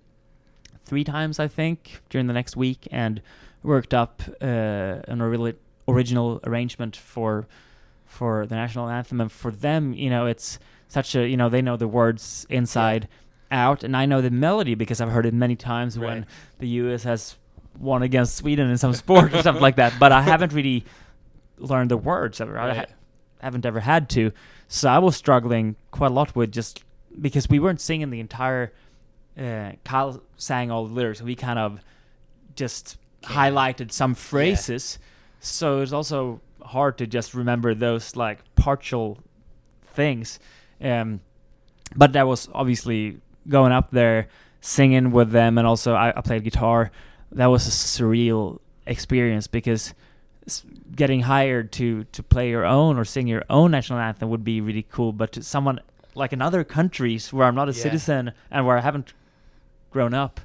three 0.85 1.03
times, 1.03 1.37
I 1.37 1.49
think, 1.49 2.01
during 2.09 2.27
the 2.27 2.33
next 2.33 2.55
week 2.55 2.87
and 2.91 3.21
worked 3.61 3.93
up 3.93 4.23
uh, 4.41 4.45
an 4.45 5.19
ori- 5.21 5.55
original 5.85 6.39
arrangement 6.45 6.95
for 6.95 7.45
for 8.05 8.45
the 8.47 8.55
national 8.55 8.87
anthem. 8.87 9.19
And 9.19 9.29
for 9.29 9.51
them, 9.51 9.93
you 9.93 10.09
know, 10.09 10.27
it's 10.27 10.59
such 10.87 11.13
a 11.13 11.27
you 11.27 11.35
know 11.35 11.49
they 11.49 11.61
know 11.61 11.75
the 11.75 11.89
words 11.89 12.47
inside 12.49 13.09
out, 13.51 13.83
and 13.83 13.97
I 13.97 14.05
know 14.05 14.21
the 14.21 14.31
melody 14.31 14.75
because 14.75 15.01
I've 15.01 15.09
heard 15.09 15.25
it 15.25 15.33
many 15.33 15.57
times 15.57 15.99
when 15.99 16.25
the 16.59 16.69
U.S. 16.69 17.03
has 17.03 17.35
won 17.77 18.01
against 18.01 18.37
Sweden 18.37 18.69
in 18.69 18.77
some 18.77 18.93
sport 18.93 19.33
or 19.33 19.41
something 19.41 19.61
like 19.61 19.75
that. 19.75 19.93
But 19.99 20.13
I 20.13 20.21
haven't 20.21 20.53
really 20.53 20.85
learned 21.57 21.91
the 21.91 21.97
words 21.97 22.39
ever. 22.39 22.57
I 22.57 22.73
ha- 22.73 22.85
haven't 23.41 23.65
ever 23.65 23.81
had 23.81 24.09
to. 24.11 24.31
So 24.71 24.87
I 24.87 24.99
was 24.99 25.15
struggling 25.15 25.75
quite 25.89 26.11
a 26.11 26.13
lot 26.13 26.35
with 26.35 26.51
just 26.51 26.83
because 27.19 27.49
we 27.49 27.59
weren't 27.59 27.81
singing 27.81 28.11
the 28.11 28.19
entire. 28.19 28.71
Uh, 29.37 29.71
Kyle 29.83 30.21
sang 30.37 30.69
all 30.69 30.85
the 30.85 30.93
lyrics, 30.93 31.19
and 31.19 31.27
we 31.27 31.35
kind 31.35 31.57
of 31.57 31.81
just 32.55 32.97
highlighted 33.23 33.91
some 33.91 34.13
phrases. 34.13 34.99
So 35.39 35.81
it's 35.81 35.91
also 35.91 36.39
hard 36.61 36.99
to 36.99 37.07
just 37.07 37.33
remember 37.33 37.73
those 37.73 38.15
like 38.15 38.39
partial 38.55 39.17
things. 39.81 40.39
Um, 40.79 41.21
but 41.95 42.13
that 42.13 42.27
was 42.27 42.47
obviously 42.53 43.21
going 43.47 43.71
up 43.71 43.89
there, 43.89 44.27
singing 44.61 45.09
with 45.09 45.31
them, 45.31 45.57
and 45.57 45.65
also 45.65 45.95
I, 45.95 46.13
I 46.15 46.21
played 46.21 46.43
guitar. 46.43 46.91
That 47.31 47.47
was 47.47 47.67
a 47.67 47.71
surreal 47.71 48.59
experience 48.85 49.47
because 49.47 49.95
getting 50.95 51.21
hired 51.21 51.71
to 51.73 52.03
to 52.15 52.21
play 52.23 52.49
your 52.49 52.65
own 52.65 52.97
or 52.99 53.05
sing 53.05 53.27
your 53.27 53.43
own 53.49 53.71
national 53.71 53.99
anthem 53.99 54.29
would 54.29 54.43
be 54.43 54.61
really 54.61 54.85
cool. 54.91 55.11
But 55.13 55.31
to 55.33 55.43
someone 55.43 55.79
like 56.15 56.33
in 56.33 56.41
other 56.41 56.63
countries 56.63 57.31
where 57.33 57.45
I'm 57.47 57.55
not 57.55 57.69
a 57.69 57.71
Yeah. 57.73 57.83
citizen 57.83 58.31
and 58.51 58.65
where 58.65 58.77
I 58.77 58.81
haven't 58.81 59.13
grown 59.91 60.13
up, 60.13 60.39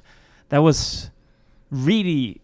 that 0.49 0.59
was 0.63 1.09
really 1.71 2.41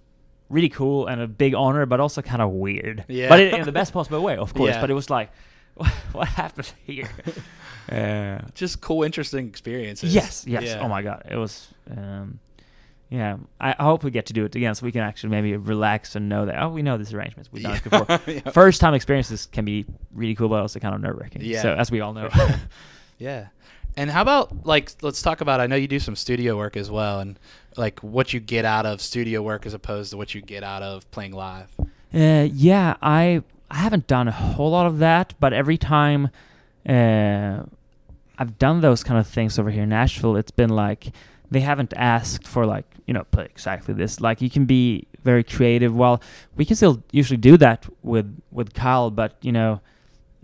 really 0.49 0.69
cool 0.69 1.07
and 1.07 1.21
a 1.21 1.27
big 1.27 1.53
honor, 1.55 1.85
but 1.85 1.99
also 2.01 2.21
kind 2.21 2.41
of 2.41 2.49
weird. 2.51 3.05
Yeah. 3.07 3.29
But 3.29 3.39
in, 3.39 3.55
in 3.61 3.65
the 3.65 3.71
best 3.71 3.93
possible 3.93 4.21
way, 4.21 4.35
of 4.35 4.53
course. 4.53 4.73
Yeah. 4.73 4.81
But 4.81 4.89
it 4.89 4.93
was 4.93 5.09
like, 5.09 5.31
what 6.11 6.27
happened 6.27 6.73
here? 6.85 7.09
uh, 7.89 8.39
Just 8.53 8.81
cool, 8.81 9.03
interesting 9.03 9.47
experiences. 9.47 10.13
yes, 10.13 10.43
yes. 10.45 10.63
Yeah. 10.63 10.81
Oh 10.83 10.89
my 10.89 11.01
god, 11.01 11.23
it 11.31 11.37
was. 11.37 11.69
Um, 11.89 12.39
yeah, 13.11 13.35
I, 13.59 13.75
hope 13.83 14.05
we 14.05 14.09
get 14.09 14.27
to 14.27 14.33
do 14.33 14.45
it 14.45 14.55
again, 14.55 14.73
so 14.73 14.85
we 14.85 14.93
can 14.93 15.01
actually 15.01 15.31
maybe 15.31 15.57
relax 15.57 16.15
and 16.15 16.29
know 16.29 16.45
that 16.45 16.63
oh, 16.63 16.69
we 16.69 16.81
know 16.81 16.97
these 16.97 17.13
arrangements. 17.13 17.51
We've 17.51 17.61
done 17.61 17.75
it 17.75 17.83
before. 17.83 18.19
Yeah. 18.25 18.51
First 18.51 18.79
time 18.79 18.93
experiences 18.93 19.47
can 19.47 19.65
be 19.65 19.85
really 20.13 20.33
cool, 20.33 20.47
but 20.47 20.61
also 20.61 20.79
kind 20.79 20.95
of 20.95 21.01
nerve 21.01 21.17
wracking. 21.17 21.41
Yeah. 21.43 21.61
So 21.61 21.73
as 21.73 21.91
we 21.91 21.99
all 21.99 22.13
know. 22.13 22.29
Yeah. 23.17 23.47
And 23.97 24.09
how 24.09 24.23
about 24.23 24.65
like 24.65 24.93
let's 25.03 25.21
talk 25.21 25.41
about 25.41 25.59
I 25.59 25.67
know 25.67 25.75
you 25.75 25.87
do 25.87 25.99
some 25.99 26.15
studio 26.15 26.57
work 26.57 26.75
as 26.75 26.89
well 26.89 27.19
and 27.19 27.37
like 27.77 27.99
what 27.99 28.33
you 28.33 28.39
get 28.39 28.65
out 28.65 28.87
of 28.87 28.99
studio 28.99 29.43
work 29.43 29.67
as 29.67 29.75
opposed 29.75 30.09
to 30.11 30.17
what 30.17 30.33
you 30.33 30.41
get 30.41 30.63
out 30.63 30.81
of 30.81 31.09
playing 31.11 31.33
live. 31.33 31.69
Uh, 32.11 32.47
yeah, 32.51 32.95
I 32.99 33.43
I 33.69 33.75
haven't 33.75 34.07
done 34.07 34.27
a 34.27 34.31
whole 34.31 34.71
lot 34.71 34.87
of 34.87 34.97
that, 34.99 35.35
but 35.39 35.53
every 35.53 35.77
time 35.77 36.29
uh, 36.89 37.63
I've 38.39 38.57
done 38.57 38.81
those 38.81 39.03
kind 39.03 39.19
of 39.19 39.27
things 39.27 39.59
over 39.59 39.69
here 39.69 39.83
in 39.83 39.89
Nashville, 39.89 40.35
it's 40.35 40.51
been 40.51 40.71
like 40.71 41.11
they 41.51 41.59
haven't 41.59 41.93
asked 41.95 42.47
for 42.47 42.65
like 42.65 42.85
you 43.05 43.13
know 43.13 43.23
play 43.25 43.45
exactly 43.45 43.93
this. 43.93 44.19
Like 44.21 44.41
you 44.41 44.49
can 44.49 44.65
be 44.65 45.07
very 45.23 45.43
creative. 45.43 45.95
Well, 45.95 46.21
we 46.55 46.65
can 46.65 46.75
still 46.75 47.03
usually 47.11 47.37
do 47.37 47.57
that 47.57 47.85
with 48.01 48.41
with 48.51 48.73
Kyle, 48.73 49.11
but 49.11 49.35
you 49.41 49.51
know 49.51 49.81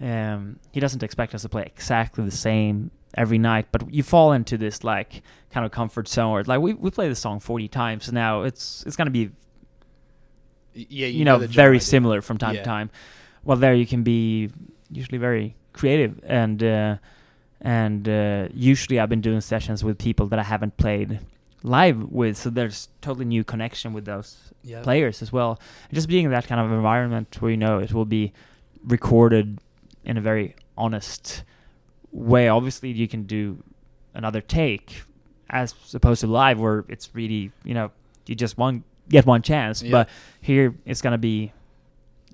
um, 0.01 0.59
he 0.71 0.79
doesn't 0.79 1.01
expect 1.03 1.33
us 1.33 1.41
to 1.41 1.49
play 1.49 1.63
exactly 1.63 2.23
the 2.23 2.31
same 2.31 2.91
every 3.15 3.37
night. 3.39 3.67
But 3.71 3.91
you 3.93 4.03
fall 4.03 4.33
into 4.33 4.57
this 4.57 4.83
like 4.83 5.23
kind 5.49 5.65
of 5.65 5.71
comfort 5.71 6.07
zone 6.07 6.31
where 6.33 6.43
like 6.43 6.59
we 6.59 6.73
we 6.73 6.91
play 6.91 7.07
this 7.07 7.19
song 7.19 7.39
forty 7.39 7.67
times, 7.67 8.05
so 8.05 8.11
now 8.11 8.43
it's 8.43 8.83
it's 8.85 8.95
gonna 8.95 9.09
be 9.09 9.31
Yeah, 10.73 11.07
you, 11.07 11.25
know, 11.25 11.39
the 11.39 11.47
general 11.47 11.69
very 11.69 11.79
similar 11.79 12.21
from 12.21 12.37
time 12.37 12.53
Yeah. 12.55 12.61
to 12.61 12.65
time. 12.65 12.89
Well, 13.43 13.57
there 13.57 13.73
you 13.73 13.87
can 13.87 14.03
be 14.03 14.51
usually 14.91 15.17
very 15.17 15.55
creative, 15.73 16.19
and 16.23 16.61
uh, 16.61 16.97
and 17.61 18.07
uh, 18.07 18.47
usually 18.53 18.99
I've 18.99 19.09
been 19.09 19.21
doing 19.21 19.41
sessions 19.41 19.83
with 19.83 19.97
people 19.97 20.27
that 20.27 20.39
I 20.39 20.43
haven't 20.43 20.77
played 20.77 21.19
live 21.63 22.03
with, 22.11 22.37
so 22.37 22.49
there's 22.49 22.89
totally 23.01 23.25
new 23.25 23.43
connection 23.43 23.91
with 23.93 24.05
those 24.05 24.51
Yeah. 24.63 24.81
players 24.83 25.21
as 25.21 25.31
well. 25.31 25.59
And 25.89 25.95
just 25.95 26.07
being 26.07 26.25
in 26.25 26.31
that 26.31 26.47
kind 26.47 26.61
of 26.61 26.71
environment 26.71 27.35
where 27.41 27.51
you 27.51 27.57
know 27.57 27.79
it 27.79 27.91
will 27.93 28.05
be 28.05 28.31
recorded 28.85 29.59
in 30.05 30.17
a 30.17 30.21
very 30.21 30.55
honest 30.77 31.43
way. 32.11 32.47
Obviously, 32.47 32.91
you 32.91 33.07
can 33.07 33.23
do 33.23 33.63
another 34.13 34.41
take 34.41 35.01
as 35.49 35.73
opposed 35.93 36.21
to 36.21 36.27
live 36.27 36.59
where 36.59 36.85
it's 36.89 37.09
really 37.13 37.51
you 37.63 37.73
know 37.73 37.91
you 38.27 38.35
just 38.35 38.57
one 38.57 38.83
get 39.09 39.25
one 39.25 39.41
chance, 39.41 39.81
Yeah. 39.81 39.91
but 39.91 40.09
here 40.41 40.75
it's 40.85 41.01
gonna 41.01 41.17
be 41.17 41.51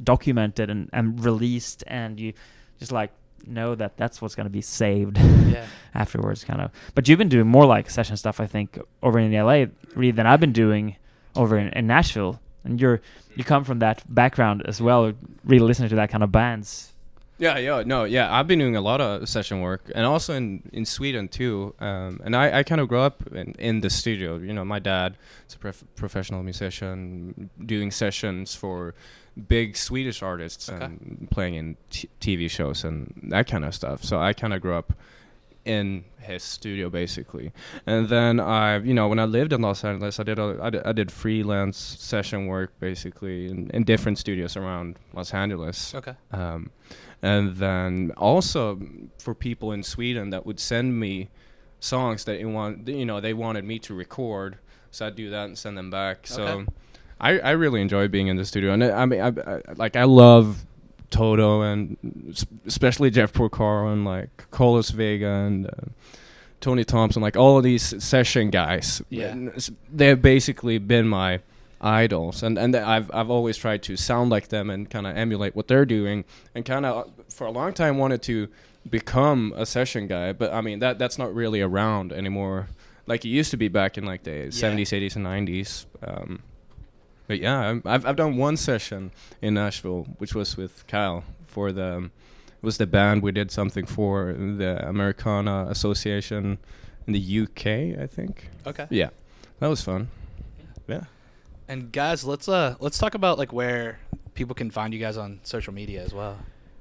documented 0.03 0.69
and, 0.69 0.89
and 0.91 1.23
released, 1.23 1.83
and 1.87 2.19
you 2.19 2.33
just 2.79 2.91
like 2.91 3.11
know 3.47 3.75
that 3.75 3.97
that's 3.97 4.21
what's 4.21 4.35
gonna 4.35 4.49
be 4.49 4.61
saved 4.61 5.17
Yeah. 5.17 5.65
afterwards, 5.93 6.43
kind 6.43 6.61
of. 6.61 6.71
But 6.95 7.07
you've 7.07 7.19
been 7.19 7.29
doing 7.29 7.47
more 7.47 7.65
like 7.65 7.89
session 7.89 8.17
stuff, 8.17 8.39
I 8.39 8.47
think, 8.47 8.79
over 9.01 9.19
in 9.19 9.31
LA, 9.31 9.65
really, 9.95 10.11
than 10.11 10.25
I've 10.25 10.39
been 10.39 10.53
doing 10.53 10.95
over 11.35 11.57
in, 11.57 11.67
in 11.69 11.87
Nashville. 11.87 12.39
And 12.63 12.79
you're 12.79 13.01
you 13.35 13.43
come 13.43 13.63
from 13.63 13.79
that 13.79 14.03
background 14.07 14.63
as 14.65 14.81
well, 14.81 15.11
really 15.43 15.65
listening 15.65 15.89
to 15.89 15.95
that 15.95 16.09
kind 16.09 16.23
of 16.23 16.31
bands. 16.31 16.92
Yeah, 17.43 17.57
yeah, 17.57 17.83
no, 17.85 18.05
yeah. 18.05 18.33
I've 18.33 18.47
been 18.47 18.59
doing 18.59 18.77
a 18.77 18.81
lot 18.81 19.01
of 19.01 19.27
session 19.27 19.59
work, 19.59 19.91
and 19.93 20.05
also 20.05 20.33
in, 20.33 20.69
in 20.71 20.85
Sweden 20.85 21.27
too. 21.27 21.75
Um, 21.79 22.21
and 22.23 22.35
I, 22.35 22.59
I 22.59 22.63
kind 22.63 22.79
of 22.79 22.87
grew 22.87 22.99
up 23.09 23.17
in, 23.33 23.53
in 23.59 23.81
the 23.81 23.89
studio. 23.89 24.37
You 24.37 24.53
know, 24.53 24.63
my 24.63 24.79
dad 24.79 25.17
is 25.47 25.55
a 25.55 25.59
prof- 25.59 25.83
professional 25.95 26.41
musician, 26.43 27.49
doing 27.65 27.91
sessions 27.91 28.55
for 28.55 28.95
big 29.57 29.75
Swedish 29.75 30.21
artists 30.23 30.69
Okay. 30.69 30.85
and 30.85 31.27
playing 31.31 31.55
in 31.55 31.75
t- 31.89 32.09
TV 32.21 32.49
shows 32.49 32.83
and 32.85 33.13
that 33.29 33.45
kind 33.47 33.65
of 33.65 33.73
stuff. 33.75 34.03
So 34.03 34.19
I 34.21 34.31
kind 34.33 34.53
of 34.53 34.61
grew 34.61 34.75
up 34.75 34.93
in 35.65 36.03
his 36.19 36.43
studio 36.43 36.89
basically. 36.89 37.51
And 37.85 38.09
then 38.09 38.39
I, 38.39 38.77
you 38.77 38.93
know, 38.93 39.07
when 39.07 39.19
I 39.19 39.25
lived 39.25 39.53
in 39.53 39.61
Los 39.61 39.83
Angeles, 39.83 40.19
I 40.19 40.23
did 40.23 40.39
a, 40.39 40.83
I 40.85 40.91
did, 40.91 41.11
freelance 41.11 41.77
session 41.77 42.47
work 42.47 42.77
basically 42.79 43.47
in, 43.47 43.69
in 43.71 43.83
different 43.83 44.17
studios 44.17 44.57
around 44.57 44.97
Los 45.13 45.33
Angeles. 45.33 45.95
Okay. 45.95 46.15
Um, 46.31 46.71
and 47.21 47.55
then 47.55 48.11
also 48.17 48.79
for 49.19 49.33
people 49.33 49.71
in 49.71 49.83
Sweden 49.83 50.29
that 50.31 50.45
would 50.45 50.59
send 50.59 50.99
me 50.99 51.29
songs 51.79 52.25
that 52.25 52.37
they 52.39 52.45
want, 52.45 52.87
you 52.87 53.05
know, 53.05 53.19
they 53.19 53.33
wanted 53.33 53.63
me 53.63 53.79
to 53.79 53.93
record, 53.93 54.57
so 54.91 55.07
I'd 55.07 55.15
do 55.15 55.29
that 55.29 55.45
and 55.45 55.57
send 55.57 55.77
them 55.77 55.89
back. 55.89 56.19
okay. 56.19 56.33
So 56.33 56.65
I, 57.19 57.39
I 57.39 57.51
really 57.51 57.81
enjoy 57.81 58.07
being 58.09 58.27
in 58.27 58.35
the 58.35 58.45
studio, 58.45 58.73
and 58.73 58.83
I, 58.83 58.91
I 58.91 59.05
mean, 59.05 59.21
I, 59.21 59.27
I, 59.27 59.61
like 59.75 59.95
I 59.95 60.03
love 60.03 60.65
Toto 61.13 61.61
and 61.61 61.97
especially 62.65 63.09
Jeff 63.11 63.31
Porcaro 63.33 63.91
and 63.93 64.03
like 64.05 64.29
Carlos 64.51 64.89
Vega 64.89 65.29
and 65.47 65.67
uh, 65.67 65.71
Tony 66.59 66.83
Thompson, 66.83 67.21
like 67.21 67.37
all 67.37 67.57
of 67.57 67.63
these 67.63 68.03
session 68.03 68.49
guys. 68.49 69.01
Yeah. 69.09 69.35
They've 69.91 70.21
basically 70.21 70.77
been 70.79 71.07
my 71.07 71.39
idols, 71.81 72.43
and 72.43 72.57
and 72.57 72.75
I've 72.75 73.11
I've 73.13 73.29
always 73.29 73.57
tried 73.57 73.83
to 73.83 73.97
sound 73.97 74.29
like 74.31 74.47
them 74.47 74.69
and 74.69 74.89
kind 74.89 75.05
of 75.05 75.15
emulate 75.17 75.55
what 75.55 75.67
they're 75.67 75.85
doing, 75.85 76.23
and 76.55 76.63
kind 76.65 76.85
of 76.85 77.11
for 77.29 77.45
a 77.47 77.51
long 77.51 77.73
time 77.73 77.97
wanted 77.97 78.21
to 78.23 78.47
become 78.89 79.53
a 79.57 79.65
session 79.65 80.07
guy, 80.07 80.31
but 80.33 80.53
I 80.53 80.61
mean 80.61 80.79
that 80.79 80.97
that's 80.99 81.17
not 81.17 81.33
really 81.35 81.61
around 81.61 82.11
anymore, 82.13 82.67
like 83.07 83.25
it 83.25 83.29
used 83.29 83.51
to 83.51 83.57
be 83.57 83.67
back 83.67 83.97
in 83.97 84.05
like 84.05 84.23
the 84.23 84.31
Yeah. 84.31 84.47
70s, 84.47 84.91
80s, 84.91 85.15
and 85.17 85.25
90s. 85.25 85.85
Um, 86.07 86.39
but 87.27 87.39
yeah, 87.39 87.59
I'm- 87.59 87.81
I've 87.85 88.05
I've 88.05 88.15
done 88.15 88.37
one 88.37 88.57
session 88.57 89.11
in 89.41 89.53
Nashville, 89.55 90.07
which 90.17 90.33
was 90.35 90.57
with 90.57 90.85
Kyle 90.87 91.23
for 91.47 91.71
the 91.71 91.95
um, 91.97 92.11
it 92.61 92.65
was 92.65 92.77
the 92.77 92.87
band 92.87 93.21
we 93.23 93.31
did 93.31 93.51
something 93.51 93.85
for 93.85 94.33
the 94.33 94.87
Americana 94.87 95.67
Association 95.69 96.57
in 97.07 97.13
the 97.13 97.39
UK, 97.41 97.99
I 98.01 98.07
think. 98.07 98.49
Okay. 98.65 98.87
Yeah, 98.89 99.09
that 99.59 99.67
was 99.67 99.81
fun. 99.81 100.07
Yeah. 100.87 101.03
And 101.67 101.91
guys, 101.91 102.23
let's 102.25 102.47
uh 102.49 102.75
let's 102.79 102.97
talk 102.97 103.15
about 103.15 103.37
like 103.37 103.51
where 103.53 103.99
people 104.33 104.55
can 104.55 104.69
find 104.71 104.93
you 104.93 104.99
guys 104.99 105.17
on 105.17 105.39
social 105.43 105.73
media 105.73 106.01
as 106.03 106.13
well. 106.13 106.37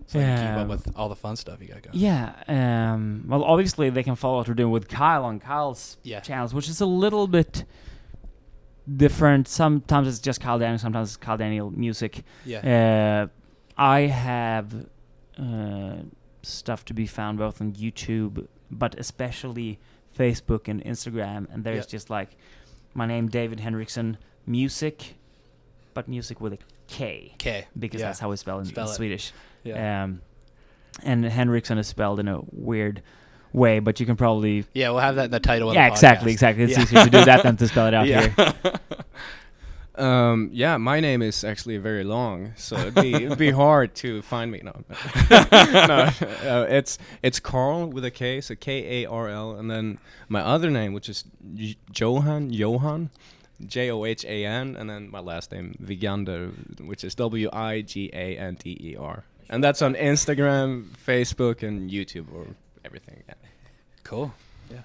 So 0.07 0.19
they 0.19 0.25
can 0.25 0.37
keep 0.37 0.45
Yeah. 0.57 0.63
up 0.63 0.69
with 0.69 0.93
all 0.97 1.09
the 1.09 1.17
fun 1.17 1.37
stuff 1.37 1.61
you 1.61 1.69
got 1.69 1.83
going. 1.83 1.97
Yeah. 1.97 2.33
Um, 2.49 3.25
well, 3.29 3.45
obviously 3.45 3.89
they 3.91 4.03
can 4.03 4.17
follow 4.17 4.39
what 4.39 4.49
we're 4.49 4.55
doing 4.55 4.73
with 4.73 4.89
Kyle 4.89 5.25
on 5.25 5.39
Kyle's 5.41 5.97
Yeah. 6.03 6.21
channels, 6.21 6.53
which 6.53 6.69
is 6.69 6.81
a 6.81 6.87
little 6.87 7.27
bit 7.29 7.65
different. 8.97 9.49
Sometimes 9.49 10.09
it's 10.09 10.19
just 10.19 10.41
Kyle 10.41 10.59
Daniel, 10.59 10.79
sometimes 10.79 11.11
it's 11.11 11.17
Kyle 11.17 11.37
Daniel 11.37 11.71
music. 11.71 12.25
Yeah. 12.45 13.29
Uh, 13.29 13.81
I 13.81 14.01
have 14.03 14.87
uh, 15.39 15.97
stuff 16.43 16.85
to 16.87 16.95
be 16.95 17.07
found 17.07 17.39
both 17.39 17.61
on 17.61 17.73
YouTube, 17.73 18.47
but 18.71 18.95
especially 18.99 19.79
Facebook 20.17 20.69
and 20.69 20.83
Instagram. 20.85 21.47
And 21.53 21.65
there's 21.65 21.85
Yep. 21.85 21.89
just 21.89 22.11
like 22.11 22.37
my 22.95 23.07
name, 23.07 23.29
David 23.29 23.61
Henriksen, 23.61 24.19
music, 24.47 25.15
but 25.95 26.09
music 26.09 26.41
with 26.41 26.53
a 26.55 26.59
K 26.89 27.31
Okay. 27.35 27.67
because 27.79 28.01
Yeah. 28.01 28.09
that's 28.09 28.19
how 28.19 28.29
we 28.31 28.37
spell 28.37 28.59
in, 28.59 28.67
Spell 28.67 28.89
in. 28.89 28.95
Swedish. 28.95 29.33
Yeah. 29.65 30.05
Um, 30.05 30.21
and 31.03 31.25
Henriksen 31.25 31.79
is 31.79 31.87
spelled 31.87 32.21
in 32.21 32.29
a 32.29 32.41
weird 32.51 33.03
way, 33.53 33.79
but 33.79 34.01
you 34.01 34.07
can 34.07 34.17
probably 34.17 34.65
yeah, 34.75 34.91
we'll 34.91 35.01
have 35.01 35.17
that 35.17 35.27
in 35.27 35.31
the 35.31 35.41
title 35.41 35.69
of 35.71 35.75
yeah, 35.75 35.89
the 35.89 35.93
exactly, 35.93 36.33
exactly. 36.33 36.65
It's 36.65 36.77
Yeah. 36.77 36.83
easier 36.83 37.05
to 37.05 37.11
do 37.11 37.25
that 37.25 37.43
than 37.43 37.57
to 37.57 37.69
spell 37.69 37.87
it 37.87 37.95
out 37.95 38.07
yeah. 38.07 38.29
here. 38.29 38.55
Um, 39.95 40.49
yeah, 40.53 40.79
my 40.79 41.01
name 41.01 41.21
is 41.21 41.45
actually 41.45 41.77
very 41.77 42.03
long, 42.03 42.55
so 42.57 42.77
it'd 42.77 42.95
be, 42.95 43.13
it'd 43.13 43.37
be 43.39 43.51
hard 43.51 43.95
to 43.97 44.23
find 44.23 44.51
me. 44.51 44.63
No, 44.65 44.73
no 45.31 46.09
uh, 46.49 46.67
it's 46.69 46.97
it's 47.23 47.39
Carl 47.39 47.89
with 47.89 48.03
a 48.05 48.11
K, 48.11 48.41
so 48.41 48.55
K 48.55 49.03
A 49.03 49.09
R 49.09 49.29
L, 49.29 49.53
and 49.53 49.71
then 49.71 49.99
my 50.31 50.41
other 50.41 50.71
name, 50.71 50.95
which 50.95 51.11
is 51.11 51.25
J- 51.55 51.77
Johan 51.95 52.51
Johan, 52.51 53.11
J 53.67 53.91
O 53.91 54.07
H 54.07 54.25
A 54.25 54.47
N, 54.47 54.77
and 54.77 54.89
then 54.89 55.11
my 55.11 55.21
last 55.21 55.53
name 55.53 55.77
Wigander, 55.83 56.81
which 56.81 57.05
is 57.05 57.15
W 57.17 57.51
I 57.53 57.83
G 57.83 58.09
A 58.15 58.39
N 58.39 58.57
D 58.59 58.79
E 58.81 58.97
R, 58.97 59.25
and 59.51 59.63
that's 59.63 59.83
on 59.83 59.95
Instagram, 59.95 60.87
Facebook, 61.07 61.63
and 61.63 61.91
YouTube, 61.91 62.33
or 62.35 62.47
everything. 62.83 63.23
Yeah. 63.29 63.35
Cool. 64.05 64.33
Yeah. 64.71 64.79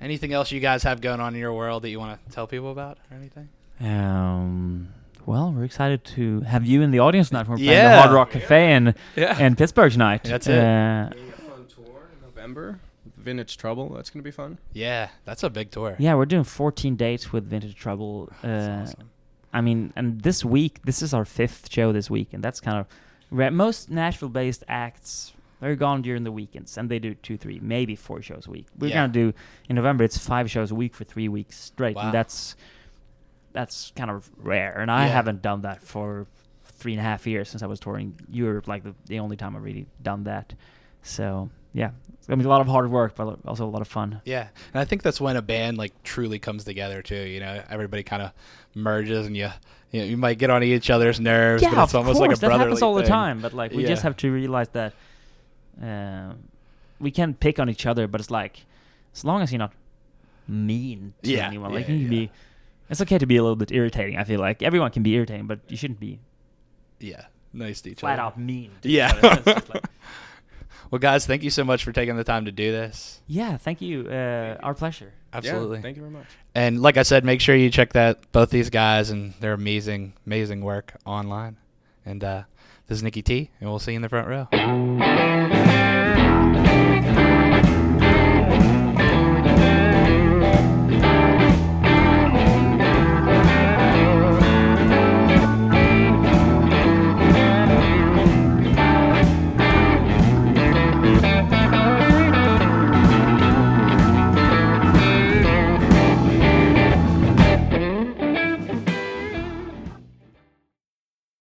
Anything 0.00 0.32
else 0.32 0.50
you 0.52 0.60
guys 0.60 0.82
have 0.84 1.00
going 1.00 1.20
on 1.20 1.34
in 1.34 1.40
your 1.40 1.52
world 1.52 1.82
that 1.82 1.90
you 1.90 1.98
want 1.98 2.24
to 2.26 2.32
tell 2.32 2.46
people 2.46 2.70
about 2.70 2.98
or 3.10 3.16
anything? 3.16 3.48
Um, 3.80 4.88
well, 5.24 5.52
we're 5.52 5.64
excited 5.64 6.04
to 6.04 6.40
have 6.42 6.64
you 6.64 6.82
in 6.82 6.90
the 6.90 7.00
audience 7.00 7.28
tonight. 7.28 7.48
We're 7.48 7.56
playing 7.56 7.68
the 7.70 7.74
Yeah. 7.74 8.02
Hard 8.02 8.14
Rock 8.14 8.30
Cafe 8.30 8.74
in 8.74 8.94
Yeah. 9.16 9.38
in 9.38 9.56
Pittsburgh 9.56 9.92
tonight. 9.92 10.24
That's 10.24 10.46
it. 10.46 10.58
Uh, 10.58 11.08
Doing 11.10 11.28
a 11.28 11.32
fun 11.32 11.66
tour 11.74 11.86
in 12.14 12.22
November, 12.26 12.78
Vintage 13.16 13.56
Trouble. 13.56 13.88
That's 13.94 14.10
gonna 14.10 14.22
be 14.22 14.30
fun. 14.30 14.58
yeah, 14.72 15.08
that's 15.24 15.42
a 15.42 15.50
big 15.50 15.70
tour. 15.70 15.96
yeah, 15.98 16.14
we're 16.14 16.26
doing 16.26 16.44
14 16.44 16.96
dates 16.96 17.32
with 17.32 17.48
Vintage 17.48 17.74
Trouble. 17.76 18.28
Uh, 18.42 18.46
That's 18.46 18.90
awesome. 18.92 19.10
I 19.52 19.60
mean, 19.62 19.92
and 19.96 20.20
this 20.20 20.44
week, 20.44 20.80
this 20.84 21.00
is 21.02 21.14
our 21.14 21.24
fifth 21.24 21.72
show 21.72 21.90
this 21.92 22.10
week, 22.10 22.28
and 22.32 22.42
that's 22.44 22.60
kind 22.60 22.78
of 22.78 22.86
rare. 23.30 23.50
Most 23.50 23.90
Nashville-based 23.90 24.64
acts 24.68 25.32
they're 25.60 25.76
gone 25.76 26.02
during 26.02 26.24
the 26.24 26.32
weekends, 26.32 26.76
and 26.76 26.88
they 26.90 26.98
do 26.98 27.14
two, 27.14 27.36
three, 27.36 27.58
maybe 27.60 27.96
four 27.96 28.20
shows 28.22 28.46
a 28.46 28.50
week. 28.50 28.66
We're 28.78 28.88
Yeah. 28.88 28.94
gonna 29.06 29.12
do 29.12 29.32
in 29.68 29.76
November. 29.76 30.04
It's 30.04 30.18
five 30.18 30.50
shows 30.50 30.70
a 30.70 30.74
week 30.74 30.94
for 30.94 31.04
three 31.04 31.28
weeks 31.28 31.56
straight, 31.58 31.96
Wow. 31.96 32.02
and 32.06 32.14
that's 32.14 32.56
that's 33.52 33.92
kind 33.96 34.10
of 34.10 34.30
rare. 34.36 34.78
And 34.78 34.90
I 34.90 35.06
Yeah. 35.06 35.12
haven't 35.12 35.40
done 35.42 35.62
that 35.62 35.82
for 35.82 36.26
three 36.64 36.92
and 36.92 37.00
a 37.00 37.02
half 37.02 37.26
years 37.26 37.48
since 37.48 37.62
I 37.62 37.66
was 37.66 37.80
touring 37.80 38.14
Europe. 38.30 38.68
Like 38.68 38.82
the, 38.82 38.94
the 39.06 39.18
only 39.18 39.36
time 39.36 39.56
I've 39.56 39.62
really 39.62 39.86
done 40.02 40.24
that. 40.24 40.52
So 41.02 41.48
yeah, 41.72 41.90
it's 42.14 42.26
gonna 42.26 42.36
be 42.38 42.44
a 42.44 42.48
lot 42.50 42.60
of 42.60 42.66
hard 42.66 42.90
work, 42.90 43.14
but 43.16 43.38
also 43.46 43.64
a 43.66 43.70
lot 43.70 43.80
of 43.80 43.88
fun. 43.88 44.20
Yeah, 44.24 44.48
and 44.74 44.80
I 44.80 44.84
think 44.84 45.02
that's 45.02 45.20
when 45.20 45.36
a 45.36 45.42
band 45.42 45.78
like 45.78 45.92
truly 46.02 46.38
comes 46.38 46.64
together 46.64 47.00
too. 47.00 47.14
You 47.26 47.40
know, 47.40 47.62
everybody 47.70 48.02
kind 48.02 48.22
of 48.22 48.32
merges, 48.74 49.26
and 49.26 49.36
you 49.36 49.48
you, 49.92 50.00
know, 50.00 50.06
you 50.06 50.16
might 50.16 50.36
get 50.36 50.50
on 50.50 50.62
each 50.62 50.90
other's 50.90 51.20
nerves, 51.20 51.62
yeah, 51.62 51.70
but 51.74 51.84
it's 51.84 51.94
of 51.94 51.98
almost 52.00 52.18
course 52.18 52.28
like 52.28 52.36
a 52.36 52.40
that 52.40 52.58
happens 52.58 52.82
all 52.82 52.94
the 52.94 53.02
thing. 53.02 53.08
time. 53.10 53.40
But 53.40 53.54
like 53.54 53.72
we 53.72 53.84
just 53.84 54.02
have 54.02 54.16
to 54.18 54.30
realize 54.32 54.68
that 54.70 54.92
uh, 55.82 56.34
we 57.00 57.10
can 57.10 57.34
pick 57.34 57.58
on 57.58 57.68
each 57.68 57.86
other, 57.86 58.06
but 58.06 58.20
it's 58.20 58.30
like 58.30 58.64
as 59.14 59.24
long 59.24 59.42
as 59.42 59.52
you're 59.52 59.58
not 59.58 59.72
mean 60.48 61.14
to 61.22 61.30
Yeah, 61.30 61.48
anyone, 61.48 61.72
like 61.72 61.88
yeah, 61.88 61.94
you 61.94 62.04
can 62.08 62.12
yeah. 62.12 62.26
be. 62.26 62.30
It's 62.88 63.00
okay 63.00 63.18
to 63.18 63.26
be 63.26 63.36
a 63.36 63.42
little 63.42 63.56
bit 63.56 63.72
irritating. 63.72 64.16
I 64.16 64.24
feel 64.24 64.38
like 64.40 64.62
everyone 64.62 64.90
can 64.92 65.02
be 65.02 65.12
irritating, 65.14 65.46
but 65.46 65.58
you 65.68 65.76
shouldn't 65.76 65.98
be 66.00 66.20
Yeah, 67.00 67.24
nice 67.52 67.80
to 67.82 67.90
each 67.90 68.00
flat 68.00 68.18
other. 68.20 68.22
out 68.28 68.38
mean. 68.38 68.70
To 68.82 68.88
Yeah. 68.88 69.08
each 69.18 69.24
other. 69.24 69.32
It's 69.38 69.44
just 69.60 69.68
like- 69.74 69.84
Well, 70.92 71.00
guys, 71.00 71.26
thank 71.26 71.42
you 71.42 71.50
so 71.50 71.64
much 71.64 71.82
for 71.82 71.90
taking 71.90 72.16
the 72.16 72.22
time 72.22 72.44
to 72.44 72.52
do 72.52 72.70
this. 72.70 73.20
yeah, 73.26 73.56
thank 73.56 73.80
you. 73.80 74.08
Uh, 74.08 74.56
our 74.62 74.72
pleasure. 74.72 75.12
Absolutely. 75.32 75.78
Yeah, 75.78 75.82
thank 75.82 75.96
you 75.96 76.02
very 76.02 76.12
much. 76.14 76.26
And 76.54 76.80
like 76.80 76.96
I 76.96 77.02
said, 77.02 77.24
make 77.24 77.40
sure 77.40 77.56
you 77.56 77.70
check 77.70 77.92
that 77.94 78.30
both 78.30 78.50
these 78.50 78.70
guys 78.70 79.10
and 79.10 79.34
their 79.40 79.52
amazing, 79.52 80.12
amazing 80.26 80.60
work 80.60 80.94
online. 81.04 81.56
And 82.04 82.22
uh, 82.22 82.44
this 82.86 82.98
is 82.98 83.02
Nikki 83.02 83.22
T, 83.22 83.50
and 83.60 83.68
we'll 83.68 83.80
see 83.80 83.92
you 83.92 83.96
in 83.96 84.02
the 84.02 84.08
front 84.08 84.28
row. 84.28 84.46